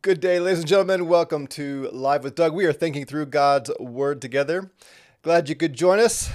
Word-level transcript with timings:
Good 0.00 0.20
day, 0.20 0.38
ladies 0.38 0.60
and 0.60 0.68
gentlemen. 0.68 1.08
Welcome 1.08 1.48
to 1.48 1.90
Live 1.90 2.22
with 2.22 2.36
Doug. 2.36 2.54
We 2.54 2.66
are 2.66 2.72
thinking 2.72 3.04
through 3.04 3.26
God's 3.26 3.68
Word 3.80 4.22
together. 4.22 4.70
Glad 5.22 5.48
you 5.48 5.56
could 5.56 5.72
join 5.72 5.98
us. 5.98 6.30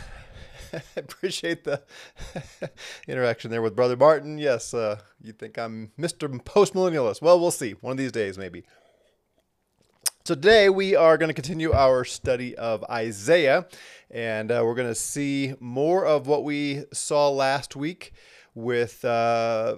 I 0.74 0.82
Appreciate 0.98 1.64
the 1.64 1.82
interaction 3.08 3.50
there 3.50 3.62
with 3.62 3.74
Brother 3.74 3.96
Martin. 3.96 4.38
Yes, 4.38 4.74
uh, 4.74 5.00
you 5.22 5.32
think 5.32 5.58
I'm 5.58 5.94
Mr. 5.98 6.28
Postmillennialist. 6.44 7.22
Well, 7.22 7.40
we'll 7.40 7.52
see. 7.52 7.72
One 7.80 7.92
of 7.92 7.98
these 7.98 8.12
days, 8.12 8.38
maybe. 8.38 8.66
So 10.26 10.36
today 10.36 10.68
we 10.68 10.98
are 10.98 11.18
going 11.18 11.30
to 11.30 11.34
continue 11.34 11.72
our 11.72 12.04
study 12.04 12.54
of 12.58 12.84
Isaiah, 12.92 13.66
and 14.12 14.52
uh, 14.52 14.62
we're 14.66 14.76
going 14.76 14.90
to 14.90 14.96
see 14.96 15.54
more 15.62 16.06
of 16.06 16.28
what 16.28 16.44
we 16.44 16.84
saw 16.92 17.30
last 17.30 17.78
week 17.78 18.12
with 18.58 19.06
uh, 19.06 19.78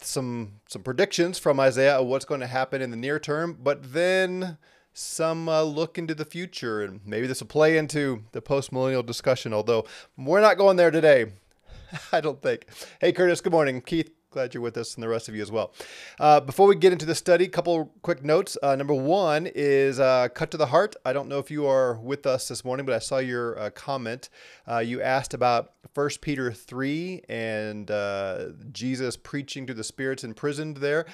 some 0.00 0.60
some 0.68 0.82
predictions 0.82 1.38
from 1.38 1.60
Isaiah 1.60 1.96
of 1.96 2.06
what's 2.06 2.24
going 2.24 2.40
to 2.40 2.46
happen 2.46 2.82
in 2.82 2.90
the 2.90 2.96
near 2.96 3.18
term, 3.18 3.58
but 3.60 3.92
then 3.92 4.58
some 4.92 5.48
uh, 5.48 5.62
look 5.62 5.96
into 5.98 6.14
the 6.14 6.24
future, 6.24 6.82
and 6.82 7.00
maybe 7.04 7.26
this 7.26 7.40
will 7.40 7.48
play 7.48 7.78
into 7.78 8.24
the 8.32 8.42
post 8.42 8.72
millennial 8.72 9.02
discussion. 9.02 9.52
Although 9.52 9.84
we're 10.16 10.40
not 10.40 10.58
going 10.58 10.76
there 10.76 10.90
today, 10.90 11.32
I 12.12 12.20
don't 12.20 12.42
think. 12.42 12.66
Hey, 13.00 13.12
Curtis. 13.12 13.40
Good 13.40 13.52
morning, 13.52 13.80
Keith. 13.80 14.17
Glad 14.30 14.52
you're 14.52 14.62
with 14.62 14.76
us 14.76 14.94
and 14.94 15.02
the 15.02 15.08
rest 15.08 15.30
of 15.30 15.34
you 15.34 15.40
as 15.40 15.50
well. 15.50 15.72
Uh, 16.20 16.38
before 16.38 16.66
we 16.66 16.76
get 16.76 16.92
into 16.92 17.06
the 17.06 17.14
study, 17.14 17.46
a 17.46 17.48
couple 17.48 17.90
quick 18.02 18.22
notes. 18.22 18.58
Uh, 18.62 18.76
number 18.76 18.92
one 18.92 19.48
is 19.54 19.98
uh, 19.98 20.28
cut 20.34 20.50
to 20.50 20.58
the 20.58 20.66
heart. 20.66 20.94
I 21.06 21.14
don't 21.14 21.28
know 21.28 21.38
if 21.38 21.50
you 21.50 21.66
are 21.66 21.94
with 21.94 22.26
us 22.26 22.46
this 22.46 22.62
morning, 22.62 22.84
but 22.84 22.94
I 22.94 22.98
saw 22.98 23.18
your 23.18 23.58
uh, 23.58 23.70
comment. 23.70 24.28
Uh, 24.70 24.80
you 24.80 25.00
asked 25.00 25.32
about 25.32 25.72
1 25.94 26.10
Peter 26.20 26.52
3 26.52 27.22
and 27.30 27.90
uh, 27.90 28.48
Jesus 28.70 29.16
preaching 29.16 29.66
to 29.66 29.72
the 29.72 29.82
spirits 29.82 30.24
imprisoned 30.24 30.76
there. 30.76 31.06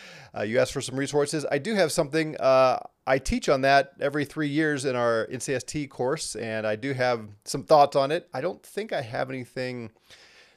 you 0.45 0.59
asked 0.59 0.73
for 0.73 0.81
some 0.81 0.97
resources. 0.97 1.47
I 1.53 1.59
do 1.59 1.77
have 1.77 1.93
something. 1.93 2.37
I 2.41 3.19
teach 3.23 3.49
on 3.49 3.61
that 3.61 3.93
every 4.01 4.25
three 4.25 4.49
years 4.49 4.87
in 4.87 4.97
our 4.97 5.29
NCST 5.31 5.89
course, 5.89 6.35
and 6.35 6.67
I 6.67 6.75
do 6.75 6.95
have 6.95 7.29
some 7.45 7.63
thoughts 7.63 7.95
on 7.95 8.11
it. 8.11 8.29
I 8.35 8.41
don't 8.41 8.63
think 8.63 8.93
I 8.93 9.03
have 9.03 9.31
anything 9.31 9.91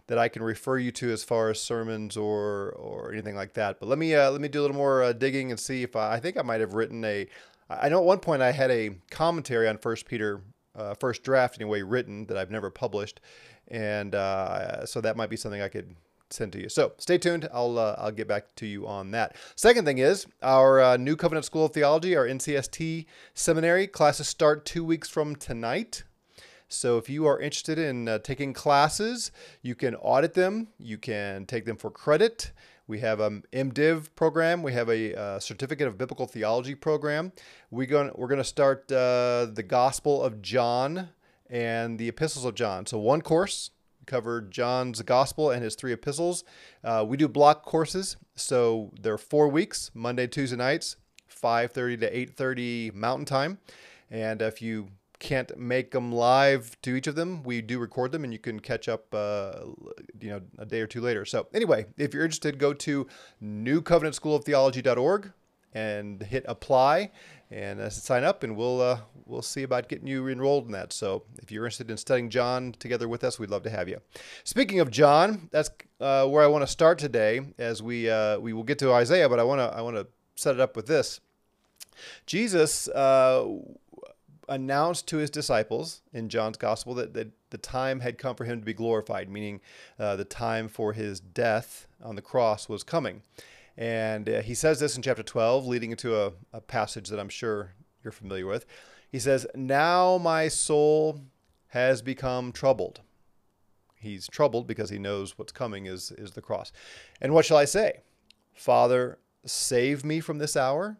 that 0.07 0.17
I 0.17 0.29
can 0.29 0.41
refer 0.41 0.77
you 0.77 0.91
to 0.93 1.11
as 1.11 1.23
far 1.23 1.49
as 1.49 1.61
sermons 1.61 2.17
or 2.17 2.71
or 2.71 3.11
anything 3.11 3.35
like 3.35 3.53
that. 3.53 3.79
But 3.79 3.87
let 3.87 3.97
me 3.97 4.15
uh, 4.15 4.31
let 4.31 4.41
me 4.41 4.47
do 4.47 4.61
a 4.61 4.63
little 4.63 4.75
more 4.75 5.03
uh, 5.03 5.13
digging 5.13 5.51
and 5.51 5.59
see 5.59 5.83
if 5.83 5.95
I, 5.95 6.13
I 6.13 6.19
think 6.19 6.37
I 6.37 6.41
might 6.41 6.61
have 6.61 6.73
written 6.73 7.03
a. 7.05 7.27
I 7.69 7.89
know 7.89 7.99
at 7.99 8.05
one 8.05 8.19
point 8.19 8.41
I 8.41 8.51
had 8.51 8.71
a 8.71 8.91
commentary 9.11 9.67
on 9.67 9.77
First 9.77 10.05
Peter, 10.05 10.41
uh, 10.73 10.93
first 10.93 11.23
draft 11.23 11.57
anyway, 11.59 11.81
written 11.81 12.25
that 12.27 12.37
I've 12.37 12.51
never 12.51 12.69
published, 12.69 13.19
and 13.67 14.15
uh, 14.15 14.85
so 14.85 15.01
that 15.01 15.17
might 15.17 15.29
be 15.29 15.35
something 15.35 15.61
I 15.61 15.67
could 15.67 15.95
send 16.29 16.53
to 16.53 16.61
you. 16.61 16.69
So 16.69 16.93
stay 16.97 17.17
tuned. 17.17 17.47
I'll 17.53 17.77
uh, 17.77 17.95
I'll 17.97 18.11
get 18.11 18.27
back 18.27 18.55
to 18.55 18.65
you 18.65 18.87
on 18.87 19.11
that. 19.11 19.35
Second 19.55 19.85
thing 19.85 19.97
is 19.97 20.27
our 20.41 20.79
uh, 20.79 20.97
New 20.97 21.15
Covenant 21.15 21.45
School 21.45 21.65
of 21.65 21.73
Theology, 21.73 22.15
our 22.15 22.25
NCST 22.25 23.05
seminary 23.33 23.87
classes 23.87 24.27
start 24.27 24.65
two 24.65 24.83
weeks 24.83 25.09
from 25.09 25.35
tonight. 25.35 26.03
So 26.69 26.97
if 26.97 27.09
you 27.09 27.25
are 27.25 27.39
interested 27.39 27.79
in 27.79 28.07
uh, 28.07 28.19
taking 28.19 28.53
classes, 28.53 29.31
you 29.61 29.73
can 29.73 29.95
audit 29.95 30.33
them, 30.33 30.67
you 30.77 30.97
can 30.97 31.45
take 31.45 31.65
them 31.65 31.77
for 31.77 31.89
credit. 31.89 32.51
We 32.87 32.99
have 32.99 33.19
a 33.19 33.29
MDiv 33.51 34.09
program. 34.15 34.63
We 34.63 34.73
have 34.73 34.89
a 34.89 35.17
uh, 35.17 35.39
certificate 35.39 35.87
of 35.87 35.97
biblical 35.97 36.25
theology 36.25 36.75
program. 36.75 37.33
We 37.69 37.85
going 37.85 38.11
we're 38.15 38.29
going 38.29 38.39
to 38.39 38.45
start 38.45 38.89
uh, 38.91 39.47
the 39.51 39.65
Gospel 39.67 40.23
of 40.23 40.41
John 40.41 41.09
and 41.49 41.99
the 41.99 42.07
Epistles 42.07 42.45
of 42.45 42.55
John. 42.55 42.85
So 42.85 42.97
one 42.97 43.21
course 43.21 43.71
covered 44.05 44.51
John's 44.51 45.01
Gospel 45.01 45.51
and 45.51 45.61
his 45.61 45.75
three 45.75 45.91
epistles. 45.91 46.45
Uh, 46.81 47.05
we 47.05 47.17
do 47.17 47.27
block 47.27 47.63
courses, 47.63 48.15
so 48.35 48.91
they're 49.01 49.17
four 49.17 49.49
weeks, 49.49 49.91
Monday, 49.93 50.27
Tuesday 50.27 50.55
nights, 50.55 50.95
5:30 51.29 51.99
to 51.99 52.17
8:30 52.17 52.93
Mountain 52.93 53.25
Time. 53.25 53.59
And 54.09 54.41
if 54.41 54.61
you 54.61 54.87
can't 55.19 55.57
make 55.57 55.91
them 55.91 56.11
live 56.11 56.79
to 56.81 56.95
each 56.95 57.07
of 57.07 57.15
them, 57.15 57.43
we 57.43 57.61
do 57.61 57.79
record 57.79 58.11
them, 58.11 58.23
and 58.23 58.31
you 58.31 58.39
can 58.39 58.59
catch 58.59 58.87
up, 58.87 59.13
uh, 59.13 59.53
you 60.19 60.29
know, 60.29 60.41
a 60.57 60.65
day 60.65 60.81
or 60.81 60.87
two 60.87 61.01
later. 61.01 61.25
So 61.25 61.47
anyway, 61.53 61.85
if 61.97 62.13
you're 62.13 62.23
interested, 62.23 62.59
go 62.59 62.73
to 62.73 63.07
newcovenantschooloftheology.org 63.43 65.31
and 65.73 66.23
hit 66.23 66.45
apply 66.47 67.11
and 67.49 67.79
uh, 67.79 67.89
sign 67.89 68.23
up, 68.23 68.43
and 68.43 68.55
we'll 68.55 68.81
uh, 68.81 68.99
we'll 69.25 69.41
see 69.41 69.63
about 69.63 69.87
getting 69.87 70.07
you 70.07 70.27
enrolled 70.27 70.65
in 70.65 70.71
that. 70.73 70.91
So 70.91 71.23
if 71.41 71.51
you're 71.51 71.63
interested 71.65 71.89
in 71.89 71.97
studying 71.97 72.29
John 72.29 72.73
together 72.73 73.07
with 73.07 73.23
us, 73.23 73.39
we'd 73.39 73.49
love 73.49 73.63
to 73.63 73.69
have 73.69 73.87
you. 73.87 73.99
Speaking 74.43 74.79
of 74.79 74.91
John, 74.91 75.49
that's 75.51 75.69
uh, 75.99 76.27
where 76.27 76.43
I 76.43 76.47
want 76.47 76.63
to 76.63 76.67
start 76.67 76.99
today. 76.99 77.41
As 77.57 77.81
we 77.81 78.09
uh, 78.09 78.39
we 78.39 78.53
will 78.53 78.63
get 78.63 78.79
to 78.79 78.91
Isaiah, 78.91 79.29
but 79.29 79.39
I 79.39 79.43
want 79.43 79.59
to 79.59 79.75
I 79.75 79.81
want 79.81 79.95
to 79.95 80.07
set 80.35 80.55
it 80.55 80.61
up 80.61 80.75
with 80.75 80.87
this. 80.87 81.21
Jesus 82.25 82.87
uh, 82.89 83.47
announced 84.49 85.07
to 85.07 85.17
his 85.17 85.29
disciples 85.29 86.01
in 86.13 86.29
John's 86.29 86.57
gospel 86.57 86.93
that, 86.95 87.13
that 87.13 87.31
the 87.49 87.57
time 87.57 87.99
had 87.99 88.17
come 88.17 88.35
for 88.35 88.45
him 88.45 88.59
to 88.59 88.65
be 88.65 88.73
glorified, 88.73 89.29
meaning 89.29 89.61
uh, 89.99 90.15
the 90.15 90.25
time 90.25 90.67
for 90.67 90.93
his 90.93 91.19
death 91.19 91.87
on 92.03 92.15
the 92.15 92.21
cross 92.21 92.69
was 92.69 92.83
coming. 92.83 93.21
And 93.77 94.27
uh, 94.27 94.41
he 94.41 94.55
says 94.55 94.79
this 94.79 94.95
in 94.95 95.03
chapter 95.03 95.23
12, 95.23 95.67
leading 95.67 95.91
into 95.91 96.19
a, 96.19 96.33
a 96.51 96.61
passage 96.61 97.09
that 97.09 97.19
I'm 97.19 97.29
sure 97.29 97.73
you're 98.03 98.11
familiar 98.11 98.47
with. 98.47 98.65
He 99.11 99.19
says, 99.19 99.45
Now 99.55 100.17
my 100.17 100.47
soul 100.47 101.21
has 101.67 102.01
become 102.01 102.51
troubled. 102.51 103.01
He's 103.99 104.27
troubled 104.27 104.67
because 104.67 104.89
he 104.89 104.99
knows 104.99 105.37
what's 105.37 105.51
coming 105.51 105.85
is, 105.85 106.11
is 106.11 106.31
the 106.31 106.41
cross. 106.41 106.71
And 107.21 107.33
what 107.33 107.45
shall 107.45 107.57
I 107.57 107.65
say? 107.65 108.01
Father, 108.53 109.19
save 109.45 110.03
me 110.03 110.19
from 110.19 110.37
this 110.37 110.55
hour. 110.55 110.97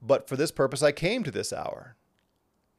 But 0.00 0.28
for 0.28 0.36
this 0.36 0.50
purpose 0.50 0.82
I 0.82 0.92
came 0.92 1.22
to 1.24 1.30
this 1.30 1.52
hour. 1.52 1.96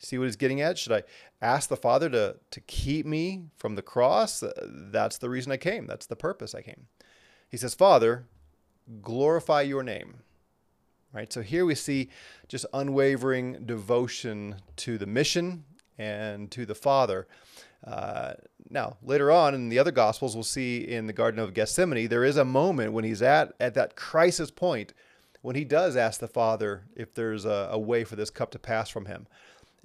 See 0.05 0.19
what 0.19 0.25
he's 0.25 0.35
getting 0.35 0.61
at? 0.61 0.77
Should 0.77 0.91
I 0.91 1.03
ask 1.41 1.67
the 1.67 1.75
Father 1.75 2.09
to, 2.11 2.35
to 2.51 2.61
keep 2.61 3.07
me 3.07 3.45
from 3.57 3.73
the 3.73 3.81
cross? 3.81 4.43
That's 4.61 5.17
the 5.17 5.31
reason 5.31 5.51
I 5.51 5.57
came. 5.57 5.88
That's 5.88 6.05
the 6.05 6.16
purpose 6.16 6.53
I 6.53 6.61
came. 6.61 6.85
He 7.49 7.57
says, 7.57 7.73
Father, 7.73 8.27
glorify 9.01 9.61
your 9.61 9.81
name. 9.81 10.17
Right? 11.11 11.33
So 11.33 11.41
here 11.41 11.66
we 11.66 11.73
see 11.73 12.09
just 12.47 12.67
unwavering 12.71 13.66
devotion 13.66 14.57
to 14.75 14.99
the 14.99 15.07
mission 15.07 15.63
and 15.97 16.51
to 16.51 16.67
the 16.67 16.75
Father. 16.75 17.27
Uh, 17.83 18.33
now, 18.69 18.97
later 19.01 19.31
on 19.31 19.55
in 19.55 19.69
the 19.69 19.79
other 19.79 19.91
Gospels, 19.91 20.35
we'll 20.35 20.43
see 20.43 20.81
in 20.87 21.07
the 21.07 21.13
Garden 21.13 21.39
of 21.39 21.55
Gethsemane, 21.55 22.09
there 22.09 22.25
is 22.25 22.37
a 22.37 22.45
moment 22.45 22.93
when 22.93 23.05
he's 23.05 23.23
at, 23.23 23.53
at 23.59 23.73
that 23.73 23.95
crisis 23.95 24.51
point 24.51 24.93
when 25.41 25.55
he 25.55 25.63
does 25.63 25.95
ask 25.95 26.19
the 26.19 26.27
Father 26.27 26.83
if 26.95 27.13
there's 27.13 27.45
a, 27.45 27.69
a 27.72 27.79
way 27.79 28.03
for 28.03 28.16
this 28.16 28.29
cup 28.29 28.51
to 28.51 28.59
pass 28.59 28.89
from 28.89 29.05
him 29.05 29.27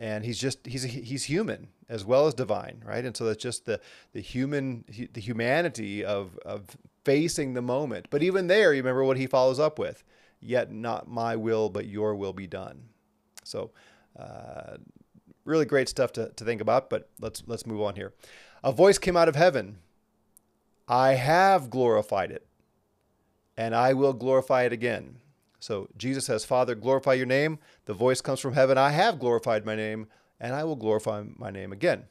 and 0.00 0.24
he's 0.24 0.38
just 0.38 0.66
he's 0.66 0.82
he's 0.82 1.24
human 1.24 1.68
as 1.88 2.04
well 2.04 2.26
as 2.26 2.34
divine 2.34 2.82
right? 2.84 3.04
And 3.04 3.16
so 3.16 3.26
that's 3.26 3.42
just 3.42 3.66
the 3.66 3.80
the 4.12 4.20
human 4.20 4.84
the 5.12 5.20
humanity 5.20 6.04
of 6.04 6.36
of 6.44 6.76
facing 7.04 7.54
the 7.54 7.62
moment. 7.62 8.08
But 8.10 8.22
even 8.22 8.48
there 8.48 8.72
you 8.72 8.82
remember 8.82 9.04
what 9.04 9.16
he 9.16 9.28
follows 9.28 9.60
up 9.60 9.78
with 9.78 10.02
yet 10.40 10.72
not 10.72 11.06
my 11.06 11.36
will 11.36 11.68
but 11.68 11.86
your 11.86 12.16
will 12.16 12.32
be 12.32 12.48
done. 12.48 12.82
So 13.44 13.70
uh, 14.18 14.78
really 15.44 15.64
great 15.64 15.88
stuff 15.88 16.12
to, 16.14 16.30
to 16.30 16.44
think 16.44 16.60
about 16.60 16.90
but 16.90 17.08
let's 17.20 17.44
let's 17.46 17.66
move 17.66 17.82
on 17.82 17.94
here. 17.94 18.12
A 18.64 18.72
voice 18.72 18.98
came 18.98 19.16
out 19.16 19.28
of 19.28 19.36
heaven. 19.36 19.78
I 20.88 21.14
have 21.14 21.70
glorified 21.70 22.32
it 22.32 22.46
and 23.60 23.74
i 23.74 23.92
will 23.92 24.14
glorify 24.14 24.62
it 24.62 24.72
again 24.72 25.16
so 25.60 25.88
Jesus 25.96 26.24
says, 26.24 26.44
Father, 26.44 26.74
glorify 26.74 27.12
your 27.12 27.26
name. 27.26 27.58
The 27.84 27.94
voice 27.94 28.20
comes 28.20 28.40
from 28.40 28.54
heaven. 28.54 28.78
I 28.78 28.90
have 28.90 29.20
glorified 29.20 29.66
my 29.66 29.76
name, 29.76 30.06
and 30.40 30.54
I 30.54 30.64
will 30.64 30.76
glorify 30.76 31.22
my 31.36 31.50
name 31.50 31.70
again. 31.70 32.04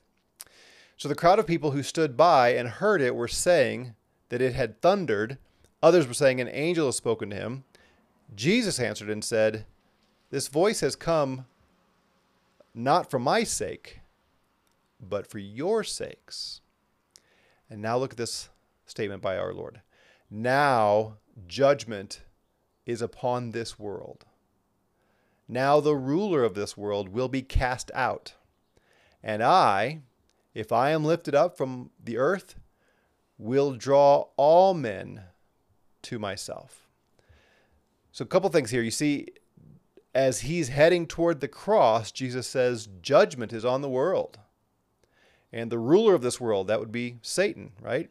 So 0.98 1.08
the 1.08 1.16
crowd 1.16 1.40
of 1.40 1.48
people 1.48 1.72
who 1.72 1.82
stood 1.82 2.16
by 2.16 2.50
and 2.50 2.68
heard 2.70 3.02
it 3.02 3.16
were 3.16 3.28
saying 3.28 3.96
that 4.30 4.42
it 4.42 4.54
had 4.54 4.82
thundered. 4.82 5.40
Others 5.82 6.08
were 6.08 6.14
saying 6.14 6.40
an 6.40 6.50
angel 6.50 6.86
has 6.86 6.96
spoken 6.96 7.32
to 7.32 7.36
him. 7.36 7.64
Jesus 8.36 8.80
answered 8.80 9.10
and 9.10 9.24
said, 9.24 9.66
This 10.30 10.48
voice 10.48 10.82
has 10.82 10.96
come 10.96 11.46
not 12.76 13.10
for 13.10 13.18
my 13.18 13.44
sake, 13.44 14.02
but 15.00 15.26
for 15.26 15.40
your 15.40 15.84
sakes. 15.84 16.62
And 17.70 17.82
now 17.82 17.98
look 17.98 18.12
at 18.12 18.18
this 18.18 18.50
statement 18.86 19.22
by 19.22 19.38
our 19.38 19.54
Lord. 19.54 19.82
Now 20.30 21.18
judgment 21.48 22.22
is 22.90 23.02
upon 23.04 23.52
this 23.52 23.78
world. 23.78 24.26
Now 25.48 25.80
the 25.80 25.96
ruler 25.96 26.44
of 26.44 26.56
this 26.56 26.76
world 26.76 27.10
will 27.10 27.28
be 27.28 27.44
cast 27.44 27.92
out. 27.94 28.34
And 29.22 29.44
I, 29.44 30.02
if 30.56 30.72
I 30.72 30.90
am 30.90 31.06
lifted 31.06 31.36
up 31.36 31.56
from 31.56 31.92
the 32.04 32.18
earth, 32.18 32.56
will 33.38 33.74
draw 33.74 34.30
all 34.38 34.74
men 34.74 35.22
to 36.04 36.18
myself. 36.18 36.88
So, 38.12 38.24
a 38.24 38.28
couple 38.28 38.50
things 38.50 38.72
here. 38.72 38.82
You 38.82 38.92
see, 38.92 39.28
as 40.16 40.42
he's 40.42 40.70
heading 40.70 41.06
toward 41.06 41.42
the 41.42 41.48
cross, 41.48 42.12
Jesus 42.12 42.48
says, 42.48 42.90
Judgment 43.02 43.54
is 43.54 43.64
on 43.64 43.82
the 43.82 43.90
world. 43.90 44.40
And 45.54 45.72
the 45.72 45.78
ruler 45.78 46.16
of 46.16 46.24
this 46.24 46.42
world, 46.42 46.68
that 46.68 46.80
would 46.80 46.92
be 46.92 47.18
Satan, 47.22 47.72
right? 47.82 48.10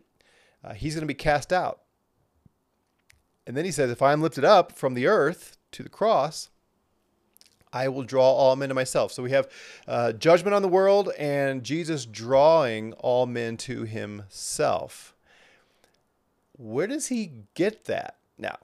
Uh, 0.63 0.75
he's 0.75 0.95
going 0.95 1.03
to 1.03 1.07
be 1.07 1.15
cast 1.15 1.53
out. 1.53 1.81
And 3.49 3.57
then 3.57 3.65
he 3.65 3.73
says, 3.73 3.91
If 3.91 4.03
I 4.03 4.13
am 4.13 4.21
lifted 4.21 4.45
up 4.45 4.73
from 4.73 4.93
the 4.93 5.07
earth 5.07 5.57
to 5.73 5.83
the 5.83 5.89
cross, 5.89 6.51
I 7.73 7.89
will 7.89 8.03
draw 8.03 8.31
all 8.31 8.55
men 8.57 8.69
to 8.69 8.75
myself. 8.75 9.11
So 9.11 9.23
we 9.23 9.31
have 9.31 9.49
uh, 9.89 10.13
judgment 10.13 10.55
on 10.55 10.61
the 10.61 10.69
world 10.69 11.11
and 11.19 11.65
Jesus 11.65 12.05
drawing 12.05 12.93
all 12.95 13.25
men 13.25 13.57
to 13.59 13.85
himself. 13.85 15.15
Where 16.59 16.87
does 16.87 17.07
he 17.07 17.33
get 17.55 17.87
that? 17.87 18.17
Now, 18.37 18.59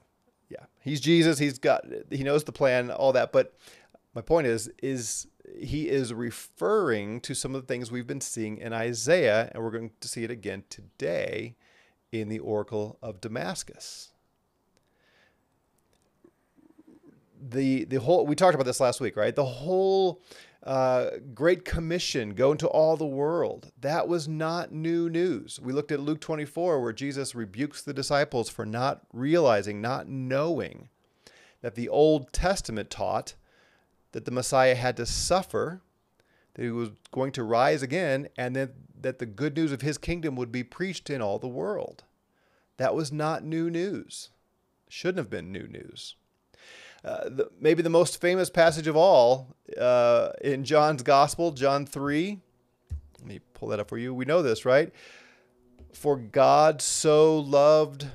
yeah, 0.49 0.65
he's 0.81 1.01
Jesus. 1.01 1.39
He's 1.39 1.57
got, 1.57 1.85
he 2.11 2.23
knows 2.23 2.43
the 2.43 2.51
plan, 2.51 2.91
all 2.91 3.11
that. 3.13 3.31
But 3.31 3.57
my 4.13 4.21
point 4.21 4.45
is, 4.45 4.69
is 4.83 5.25
he 5.59 5.89
is 5.89 6.13
referring 6.13 7.21
to 7.21 7.33
some 7.33 7.55
of 7.55 7.61
the 7.61 7.67
things 7.67 7.91
we've 7.91 8.05
been 8.05 8.21
seeing 8.21 8.59
in 8.59 8.71
Isaiah, 8.71 9.49
and 9.51 9.63
we're 9.63 9.71
going 9.71 9.91
to 9.99 10.07
see 10.07 10.23
it 10.23 10.31
again 10.31 10.63
today 10.69 11.55
in 12.11 12.29
the 12.29 12.39
Oracle 12.39 12.99
of 13.01 13.19
Damascus. 13.19 14.11
The 17.49 17.85
the 17.85 17.99
whole 17.99 18.25
we 18.25 18.35
talked 18.35 18.55
about 18.55 18.65
this 18.65 18.79
last 18.79 19.01
week, 19.01 19.15
right? 19.15 19.35
The 19.35 19.45
whole 19.45 20.21
uh, 20.63 21.11
Great 21.33 21.63
Commission, 21.63 22.33
go 22.33 22.51
into 22.51 22.67
all 22.67 22.97
the 22.97 23.05
world. 23.05 23.71
That 23.79 24.07
was 24.07 24.27
not 24.27 24.71
new 24.71 25.09
news. 25.09 25.59
We 25.61 25.73
looked 25.73 25.91
at 25.91 25.99
Luke 25.99 26.19
24, 26.19 26.81
where 26.81 26.91
Jesus 26.91 27.35
rebukes 27.35 27.83
the 27.83 27.93
disciples 27.93 28.49
for 28.49 28.65
not 28.65 29.01
realizing, 29.13 29.79
not 29.79 30.07
knowing 30.07 30.89
that 31.61 31.75
the 31.75 31.87
Old 31.87 32.33
Testament 32.33 32.89
taught 32.89 33.35
that 34.11 34.25
the 34.25 34.31
Messiah 34.31 34.75
had 34.75 34.97
to 34.97 35.05
suffer, 35.05 35.81
that 36.55 36.63
he 36.63 36.71
was 36.71 36.89
going 37.11 37.31
to 37.33 37.43
rise 37.43 37.83
again, 37.83 38.27
and 38.37 38.55
then 38.55 38.71
that 38.99 39.19
the 39.19 39.25
good 39.27 39.55
news 39.55 39.71
of 39.71 39.81
his 39.81 39.99
kingdom 39.99 40.35
would 40.35 40.51
be 40.51 40.63
preached 40.63 41.11
in 41.11 41.21
all 41.21 41.37
the 41.37 41.47
world. 41.47 42.05
That 42.77 42.95
was 42.95 43.11
not 43.11 43.43
new 43.43 43.69
news. 43.69 44.29
Shouldn't 44.89 45.17
have 45.17 45.29
been 45.29 45.51
new 45.51 45.67
news. 45.67 46.15
Uh, 47.05 47.29
the, 47.29 47.49
maybe 47.61 47.83
the 47.83 47.89
most 47.89 48.19
famous 48.19 48.49
passage 48.49 48.87
of 48.87 48.95
all 48.95 49.55
uh, 49.79 50.29
in 50.41 50.63
John's 50.63 51.03
Gospel, 51.03 51.51
John 51.51 51.85
3. 51.85 52.39
Let 53.19 53.27
me 53.27 53.41
pull 53.53 53.67
that 53.69 53.79
up 53.79 53.89
for 53.89 53.99
you. 53.99 54.11
We 54.11 54.25
know 54.25 54.41
this, 54.41 54.65
right? 54.65 54.91
For 55.93 56.17
God 56.17 56.81
so 56.81 57.37
loved 57.37 58.07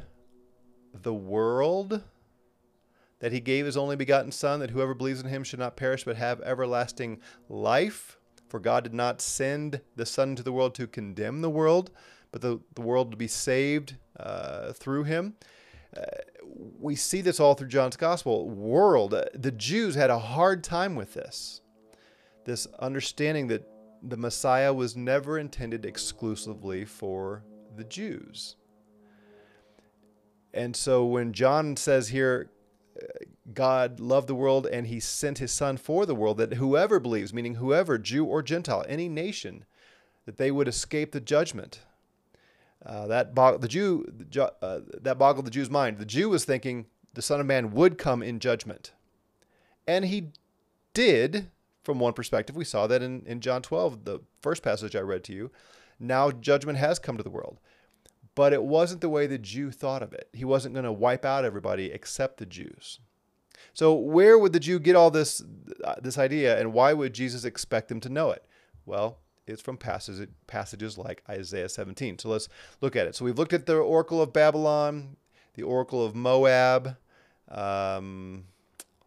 the 0.93 1.15
world 1.15 2.03
that 3.21 3.31
he 3.31 3.39
gave 3.39 3.65
his 3.65 3.77
only 3.77 3.95
begotten 3.95 4.33
Son, 4.33 4.59
that 4.59 4.71
whoever 4.71 4.95
believes 4.95 5.21
in 5.21 5.29
him 5.29 5.45
should 5.45 5.61
not 5.61 5.77
perish 5.77 6.05
but 6.05 6.17
have 6.17 6.41
everlasting 6.41 7.21
life. 7.49 8.19
For 8.49 8.59
God 8.59 8.83
did 8.83 8.95
not 8.95 9.21
send 9.21 9.83
the 9.95 10.07
Son 10.07 10.31
into 10.31 10.43
the 10.43 10.53
world 10.53 10.75
to 10.75 10.89
condemn 10.89 11.43
the 11.43 11.51
world, 11.51 11.93
but 12.33 12.41
the, 12.41 12.59
the 12.75 12.81
world 12.81 13.13
to 13.13 13.17
be 13.17 13.29
saved 13.29 13.95
uh, 14.19 14.73
through 14.73 15.05
him. 15.05 15.37
Uh, 15.97 16.03
we 16.79 16.97
see 16.97 17.21
this 17.21 17.41
all 17.41 17.55
through 17.55 17.69
John's 17.69 17.97
gospel. 17.97 18.49
World, 18.49 19.15
the 19.35 19.53
Jews 19.53 19.95
had 19.95 20.11
a 20.11 20.19
hard 20.19 20.65
time 20.65 20.95
with 20.95 21.15
this. 21.15 21.61
This 22.45 22.67
understanding 22.79 23.49
that 23.49 23.69
the 24.03 24.17
Messiah 24.17 24.73
was 24.73 24.97
never 24.97 25.39
intended 25.39 25.85
exclusively 25.85 26.85
for 26.85 27.45
the 27.77 27.85
Jews. 27.85 28.57
And 30.53 30.75
so 30.75 31.05
when 31.05 31.33
John 31.33 31.77
says 31.77 32.09
here, 32.09 32.51
uh, 33.01 33.07
God 33.53 34.01
loved 34.01 34.27
the 34.27 34.35
world 34.35 34.67
and 34.67 34.87
he 34.87 35.01
sent 35.01 35.39
his 35.39 35.53
son 35.53 35.77
for 35.77 36.07
the 36.07 36.15
world, 36.15 36.39
that 36.39 36.55
whoever 36.55 36.99
believes, 36.99 37.33
meaning 37.33 37.57
whoever, 37.57 37.99
Jew 37.99 38.25
or 38.25 38.43
Gentile, 38.43 38.85
any 38.89 39.09
nation, 39.09 39.65
that 40.27 40.39
they 40.39 40.51
would 40.51 40.67
escape 40.67 41.13
the 41.13 41.21
judgment 41.21 41.81
uh, 42.85 43.07
that 43.09 43.35
bog- 43.35 43.61
the 43.61 43.69
Jew 43.69 44.07
uh, 44.63 44.81
that 45.01 45.19
boggled 45.19 45.47
the 45.47 45.51
Jew's 45.51 45.71
mind. 45.71 45.99
The 45.99 46.07
Jew 46.07 46.29
was 46.29 46.45
thinking 46.45 46.87
the 47.15 47.23
Son 47.23 47.41
of 47.41 47.47
Man 47.47 47.73
would 47.73 47.99
come 47.99 48.23
in 48.23 48.39
judgment, 48.39 48.93
and 49.87 50.07
he 50.07 50.29
did. 50.95 51.51
From 51.83 51.99
one 51.99 52.13
perspective, 52.13 52.55
we 52.55 52.67
saw 52.67 52.87
that 52.87 53.01
in, 53.01 53.23
in 53.25 53.41
John 53.41 53.63
12, 53.63 54.05
the 54.05 54.21
first 54.43 54.63
passage 54.63 54.95
I 54.95 55.01
read 55.01 55.25
to 55.25 55.33
you. 55.33 55.51
Now 55.99 56.31
judgment 56.31 56.79
has 56.79 56.99
come 56.99 57.17
to 57.17 57.23
the 57.23 57.31
world, 57.31 57.59
but 58.35 58.53
it 58.53 58.63
wasn't 58.63 59.01
the 59.01 59.09
way 59.09 59.27
the 59.27 59.39
Jew 59.39 59.71
thought 59.71 60.03
of 60.03 60.13
it. 60.13 60.29
He 60.35 60.45
wasn't 60.45 60.75
going 60.75 60.85
to 60.85 60.93
wipe 60.93 61.25
out 61.25 61.45
everybody 61.45 61.87
except 61.91 62.37
the 62.37 62.45
Jews. 62.45 63.01
So 63.73 63.95
where 63.95 64.39
would 64.39 64.53
the 64.53 64.61
Jew 64.61 64.79
get 64.79 64.97
all 64.97 65.11
this 65.11 65.43
uh, 65.85 65.95
this 66.03 66.19
idea, 66.19 66.59
and 66.59 66.73
why 66.73 66.93
would 66.93 67.15
Jesus 67.15 67.45
expect 67.45 67.89
them 67.89 68.01
to 68.01 68.09
know 68.09 68.31
it? 68.31 68.45
Well, 68.85 69.19
is 69.47 69.61
from 69.61 69.77
passages, 69.77 70.27
passages 70.47 70.99
like 70.99 71.23
Isaiah 71.29 71.69
17. 71.69 72.19
So 72.19 72.29
let's 72.29 72.49
look 72.81 72.97
at 72.97 73.07
it. 73.07 73.15
So 73.15 73.25
we've 73.25 73.39
looked 73.39 73.53
at 73.53 73.67
the 73.67 73.77
Oracle 73.77 74.23
of 74.23 74.33
Babylon, 74.33 75.17
the 75.55 75.63
Oracle 75.63 76.05
of 76.05 76.15
Moab. 76.15 76.97
Um, 77.49 78.45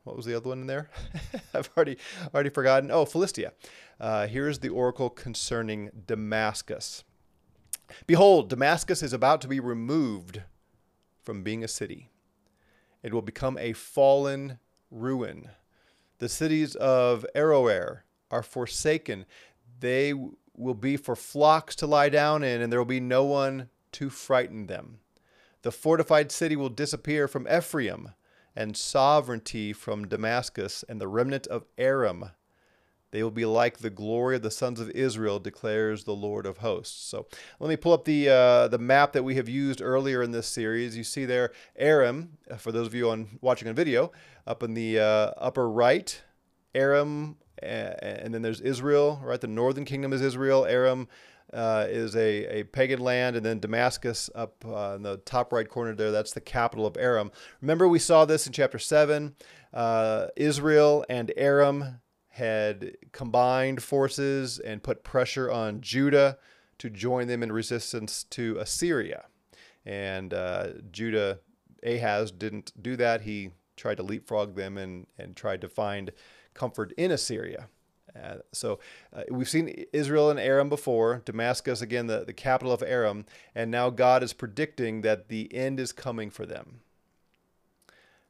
what 0.04 0.18
was 0.18 0.26
the 0.26 0.36
other 0.36 0.50
one 0.50 0.62
in 0.62 0.68
there? 0.68 0.90
I've 1.54 1.70
already 1.76 1.98
already 2.34 2.50
forgotten. 2.50 2.92
Oh, 2.92 3.06
Philistia. 3.06 3.54
Uh, 4.00 4.28
here's 4.28 4.60
the 4.60 4.70
oracle 4.70 5.10
concerning 5.10 5.90
Damascus. 6.08 7.04
Behold, 8.08 8.50
Damascus 8.50 9.02
is 9.02 9.14
about 9.14 9.40
to 9.42 9.48
be 9.48 9.60
removed 9.60 10.42
from 11.22 11.44
being 11.44 11.64
a 11.64 11.68
city. 11.68 12.10
It 13.02 13.14
will 13.14 13.22
become 13.22 13.58
a 13.58 13.74
fallen 13.74 14.60
ruin. 14.90 15.50
The 16.20 16.30
cities 16.30 16.76
of 16.76 17.26
Aroer 17.36 18.00
are 18.32 18.44
forsaken. 18.44 19.26
They 19.84 20.14
will 20.56 20.76
be 20.76 20.96
for 20.96 21.14
flocks 21.14 21.76
to 21.76 21.88
lie 21.88 22.08
down 22.08 22.42
in, 22.42 22.62
and 22.62 22.72
there 22.72 22.80
will 22.80 22.86
be 22.86 23.02
no 23.02 23.26
one 23.26 23.68
to 23.92 24.10
frighten 24.10 24.68
them. 24.68 25.00
The 25.64 25.74
fortified 25.74 26.32
city 26.32 26.56
will 26.56 26.70
disappear 26.70 27.28
from 27.28 27.50
Ephraim, 27.50 28.12
and 28.56 28.78
sovereignty 28.78 29.74
from 29.74 30.08
Damascus, 30.08 30.86
and 30.88 31.02
the 31.02 31.10
remnant 31.10 31.48
of 31.48 31.66
Aram. 31.78 32.30
They 33.12 33.24
will 33.24 33.30
be 33.30 33.44
like 33.44 33.80
the 33.80 33.90
glory 33.90 34.38
of 34.38 34.42
the 34.42 34.52
sons 34.52 34.80
of 34.80 34.90
Israel, 34.92 35.38
declares 35.38 36.06
the 36.06 36.16
Lord 36.16 36.46
of 36.46 36.60
hosts. 36.60 37.04
So 37.04 37.28
let 37.60 37.68
me 37.68 37.76
pull 37.76 37.92
up 37.92 38.06
the 38.06 38.30
uh, 38.30 38.68
the 38.70 38.80
map 38.80 39.12
that 39.12 39.24
we 39.24 39.36
have 39.36 39.50
used 39.50 39.82
earlier 39.82 40.24
in 40.24 40.32
this 40.32 40.48
series. 40.48 40.96
You 40.96 41.04
see 41.04 41.26
there 41.26 41.52
Aram, 41.76 42.38
for 42.58 42.72
those 42.72 42.88
of 42.88 42.96
you 42.96 43.10
on 43.10 43.38
watching 43.42 43.68
on 43.68 43.76
video, 43.76 44.14
up 44.48 44.64
in 44.64 44.76
the 44.76 45.00
uh, 45.00 45.32
upper 45.36 45.70
right. 45.70 46.22
Aram 46.74 47.36
and 47.64 48.34
then 48.34 48.42
there's 48.42 48.62
Israel, 48.62 49.20
right? 49.24 49.40
The 49.40 49.48
northern 49.48 49.86
kingdom 49.86 50.14
is 50.14 50.22
Israel. 50.22 50.66
Aram 50.66 51.08
uh, 51.54 51.86
is 51.88 52.16
a, 52.16 52.60
a 52.60 52.64
pagan 52.64 53.00
land, 53.00 53.36
and 53.36 53.46
then 53.46 53.60
Damascus 53.60 54.30
up 54.34 54.64
uh, 54.66 54.94
in 54.96 55.04
the 55.04 55.18
top 55.18 55.54
right 55.54 55.68
corner 55.68 55.94
there, 55.94 56.12
that's 56.12 56.34
the 56.34 56.42
capital 56.42 56.86
of 56.86 56.98
Aram. 56.98 57.32
Remember, 57.62 57.88
we 57.88 58.00
saw 58.00 58.26
this 58.26 58.48
in 58.48 58.54
chapter 58.54 58.80
7. 58.80 59.36
Uh, 59.74 60.28
Israel 60.36 61.06
and 61.10 61.32
Aram 61.38 62.02
had 62.30 62.98
combined 63.12 63.84
forces 63.84 64.58
and 64.60 64.82
put 64.82 65.04
pressure 65.04 65.52
on 65.52 65.82
Judah 65.82 66.38
to 66.80 66.90
join 66.90 67.28
them 67.28 67.44
in 67.44 67.52
resistance 67.52 68.24
to 68.24 68.58
Assyria. 68.58 69.26
And 69.86 70.34
uh, 70.34 70.70
Judah, 70.92 71.40
Ahaz, 71.86 72.32
didn't 72.32 72.72
do 72.82 72.96
that. 72.96 73.22
He 73.22 73.52
tried 73.76 73.98
to 73.98 74.04
leapfrog 74.04 74.56
them 74.56 74.78
and, 74.78 75.06
and 75.20 75.36
tried 75.36 75.62
to 75.62 75.70
find 75.70 76.12
comfort 76.54 76.92
in 76.98 77.12
Assyria. 77.12 77.68
Uh, 78.16 78.36
so 78.52 78.80
uh, 79.12 79.24
we've 79.30 79.50
seen 79.50 79.86
Israel 79.92 80.30
and 80.30 80.40
Aram 80.40 80.70
before, 80.70 81.22
Damascus, 81.26 81.82
again, 81.82 82.08
the, 82.08 82.24
the 82.24 82.34
capital 82.34 82.72
of 82.72 82.84
Aram, 82.84 83.26
and 83.56 83.72
now 83.72 83.90
God 83.90 84.22
is 84.22 84.34
predicting 84.34 85.02
that 85.02 85.30
the 85.30 85.54
end 85.54 85.80
is 85.80 85.92
coming 85.92 86.30
for 86.30 86.46
them. 86.46 86.82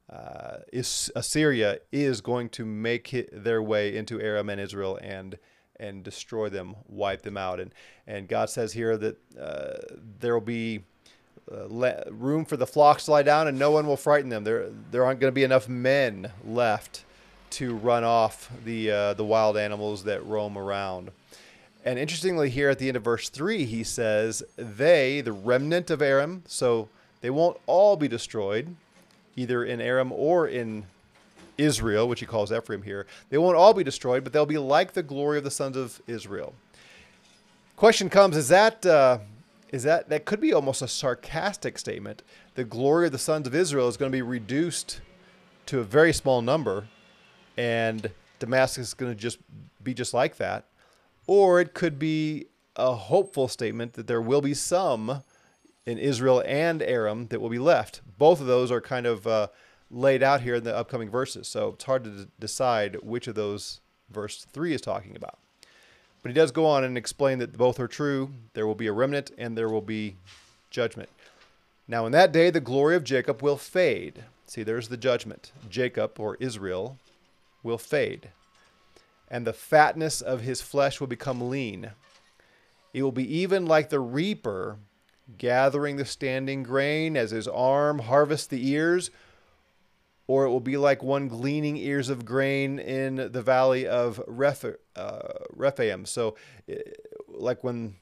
Uh, 0.09 0.57
is, 0.71 1.11
Assyria 1.15 1.79
is 1.91 2.21
going 2.21 2.49
to 2.49 2.65
make 2.65 3.29
their 3.31 3.61
way 3.61 3.95
into 3.95 4.21
Aram 4.21 4.49
and 4.49 4.59
Israel 4.59 4.99
and 5.01 5.37
and 5.77 6.03
destroy 6.03 6.49
them, 6.49 6.75
wipe 6.87 7.23
them 7.23 7.35
out. 7.35 7.59
And 7.59 7.73
and 8.05 8.27
God 8.27 8.49
says 8.49 8.73
here 8.73 8.95
that 8.97 9.17
uh, 9.39 9.95
there 10.19 10.33
will 10.33 10.41
be 10.41 10.83
uh, 11.51 11.67
room 12.11 12.45
for 12.45 12.57
the 12.57 12.67
flocks 12.67 13.05
to 13.05 13.11
lie 13.11 13.23
down, 13.23 13.47
and 13.47 13.57
no 13.57 13.71
one 13.71 13.87
will 13.87 13.97
frighten 13.97 14.29
them. 14.29 14.43
There 14.43 14.69
there 14.91 15.03
aren't 15.03 15.19
going 15.19 15.31
to 15.31 15.35
be 15.35 15.43
enough 15.43 15.67
men 15.67 16.31
left 16.45 17.05
to 17.53 17.75
run 17.75 18.03
off 18.03 18.51
the 18.65 18.91
uh, 18.91 19.13
the 19.13 19.23
wild 19.23 19.57
animals 19.57 20.03
that 20.05 20.25
roam 20.25 20.57
around. 20.57 21.11
And 21.85 21.99
interestingly, 21.99 22.49
here 22.49 22.69
at 22.69 22.79
the 22.79 22.87
end 22.87 22.97
of 22.97 23.03
verse 23.03 23.29
three, 23.29 23.65
he 23.65 23.83
says, 23.83 24.43
"They, 24.55 25.21
the 25.21 25.31
remnant 25.31 25.89
of 25.89 26.01
Aram, 26.01 26.43
so 26.47 26.89
they 27.21 27.29
won't 27.29 27.57
all 27.65 27.95
be 27.95 28.07
destroyed, 28.07 28.75
either 29.35 29.63
in 29.63 29.81
Aram 29.81 30.11
or 30.11 30.47
in 30.47 30.85
Israel, 31.57 32.07
which 32.07 32.19
he 32.19 32.25
calls 32.25 32.51
Ephraim 32.51 32.81
here. 32.81 33.05
They 33.29 33.37
won't 33.37 33.57
all 33.57 33.73
be 33.73 33.83
destroyed, 33.83 34.23
but 34.23 34.33
they'll 34.33 34.45
be 34.45 34.57
like 34.57 34.93
the 34.93 35.03
glory 35.03 35.37
of 35.37 35.43
the 35.43 35.51
sons 35.51 35.77
of 35.77 36.01
Israel." 36.07 36.53
Question 37.75 38.09
comes: 38.09 38.35
Is 38.35 38.47
that 38.47 38.85
uh, 38.85 39.19
is 39.71 39.83
that 39.83 40.09
that 40.09 40.25
could 40.25 40.39
be 40.39 40.53
almost 40.53 40.81
a 40.81 40.87
sarcastic 40.87 41.77
statement? 41.77 42.23
The 42.55 42.63
glory 42.63 43.07
of 43.07 43.11
the 43.11 43.17
sons 43.17 43.45
of 43.45 43.53
Israel 43.53 43.87
is 43.87 43.97
going 43.97 44.11
to 44.11 44.15
be 44.15 44.21
reduced 44.21 45.01
to 45.65 45.79
a 45.79 45.83
very 45.83 46.13
small 46.13 46.41
number 46.41 46.87
and 47.57 48.09
Damascus 48.39 48.89
is 48.89 48.93
going 48.93 49.11
to 49.11 49.19
just 49.19 49.37
be 49.83 49.93
just 49.93 50.13
like 50.13 50.37
that. 50.37 50.65
Or 51.27 51.61
it 51.61 51.73
could 51.73 51.99
be 51.99 52.47
a 52.75 52.93
hopeful 52.93 53.47
statement 53.47 53.93
that 53.93 54.07
there 54.07 54.21
will 54.21 54.41
be 54.41 54.53
some 54.53 55.23
in 55.85 55.97
Israel 55.97 56.43
and 56.45 56.81
Aram 56.81 57.27
that 57.27 57.41
will 57.41 57.49
be 57.49 57.59
left. 57.59 58.01
Both 58.17 58.41
of 58.41 58.47
those 58.47 58.71
are 58.71 58.81
kind 58.81 59.05
of 59.05 59.27
uh, 59.27 59.47
laid 59.91 60.23
out 60.23 60.41
here 60.41 60.55
in 60.55 60.63
the 60.63 60.75
upcoming 60.75 61.09
verses. 61.09 61.47
So 61.47 61.69
it's 61.69 61.83
hard 61.83 62.03
to 62.05 62.09
d- 62.09 62.27
decide 62.39 62.97
which 63.03 63.27
of 63.27 63.35
those 63.35 63.81
verse 64.09 64.45
3 64.51 64.73
is 64.73 64.81
talking 64.81 65.15
about. 65.15 65.37
But 66.21 66.29
he 66.29 66.33
does 66.33 66.51
go 66.51 66.65
on 66.65 66.83
and 66.83 66.97
explain 66.97 67.39
that 67.39 67.57
both 67.57 67.79
are 67.79 67.87
true. 67.87 68.31
There 68.53 68.65
will 68.65 68.75
be 68.75 68.87
a 68.87 68.93
remnant 68.93 69.31
and 69.37 69.57
there 69.57 69.69
will 69.69 69.81
be 69.81 70.15
judgment. 70.69 71.09
Now, 71.87 72.05
in 72.05 72.13
that 72.13 72.31
day, 72.31 72.49
the 72.49 72.61
glory 72.61 72.95
of 72.95 73.03
Jacob 73.03 73.41
will 73.41 73.57
fade. 73.57 74.23
See, 74.47 74.63
there's 74.63 74.87
the 74.87 74.97
judgment. 74.97 75.51
Jacob, 75.69 76.17
or 76.17 76.37
Israel, 76.39 76.97
will 77.63 77.77
fade. 77.77 78.29
And 79.29 79.47
the 79.47 79.53
fatness 79.53 80.21
of 80.21 80.41
his 80.41 80.61
flesh 80.61 80.99
will 80.99 81.07
become 81.07 81.49
lean. 81.49 81.91
It 82.93 83.01
will 83.01 83.11
be 83.11 83.37
even 83.37 83.65
like 83.65 83.89
the 83.89 83.99
reaper 83.99 84.77
gathering 85.37 85.95
the 85.95 86.05
standing 86.05 86.63
grain 86.63 87.17
as 87.17 87.31
his 87.31 87.47
arm 87.47 87.99
harvests 87.99 88.47
the 88.47 88.69
ears, 88.69 89.09
or 90.27 90.45
it 90.45 90.49
will 90.49 90.59
be 90.59 90.77
like 90.77 91.01
one 91.01 91.27
gleaning 91.27 91.77
ears 91.77 92.09
of 92.09 92.25
grain 92.25 92.79
in 92.79 93.15
the 93.15 93.41
valley 93.41 93.87
of 93.87 94.19
uh, 94.95 95.19
Rephaim. 95.49 96.05
So, 96.05 96.35
eh, 96.67 96.77
like 97.27 97.63
when 97.63 97.95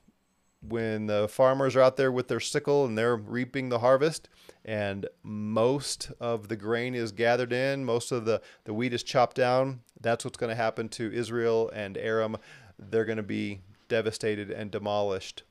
when 0.67 1.07
the 1.07 1.27
farmers 1.27 1.75
are 1.75 1.81
out 1.81 1.97
there 1.97 2.11
with 2.11 2.27
their 2.27 2.39
sickle 2.39 2.85
and 2.85 2.95
they're 2.95 3.15
reaping 3.15 3.69
the 3.69 3.79
harvest, 3.79 4.29
and 4.63 5.07
most 5.23 6.11
of 6.19 6.47
the 6.47 6.55
grain 6.55 6.93
is 6.93 7.11
gathered 7.11 7.51
in, 7.51 7.83
most 7.83 8.11
of 8.11 8.25
the, 8.25 8.41
the 8.65 8.73
wheat 8.73 8.93
is 8.93 9.03
chopped 9.03 9.35
down, 9.35 9.81
that's 9.99 10.23
what's 10.23 10.37
going 10.37 10.49
to 10.49 10.55
happen 10.55 10.89
to 10.89 11.11
Israel 11.11 11.69
and 11.73 11.97
Aram. 11.97 12.37
They're 12.77 13.05
going 13.05 13.17
to 13.17 13.23
be 13.23 13.61
devastated 13.87 14.51
and 14.51 14.71
demolished. 14.71 15.43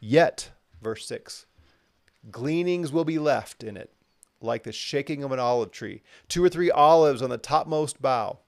Yet, 0.00 0.50
verse 0.80 1.06
6 1.06 1.46
gleanings 2.30 2.92
will 2.92 3.04
be 3.04 3.18
left 3.18 3.62
in 3.62 3.76
it, 3.76 3.92
like 4.40 4.64
the 4.64 4.72
shaking 4.72 5.22
of 5.22 5.32
an 5.32 5.38
olive 5.38 5.70
tree, 5.70 6.02
two 6.28 6.42
or 6.42 6.48
three 6.48 6.70
olives 6.70 7.22
on 7.22 7.30
the 7.30 7.38
topmost 7.38 8.02
bough, 8.02 8.38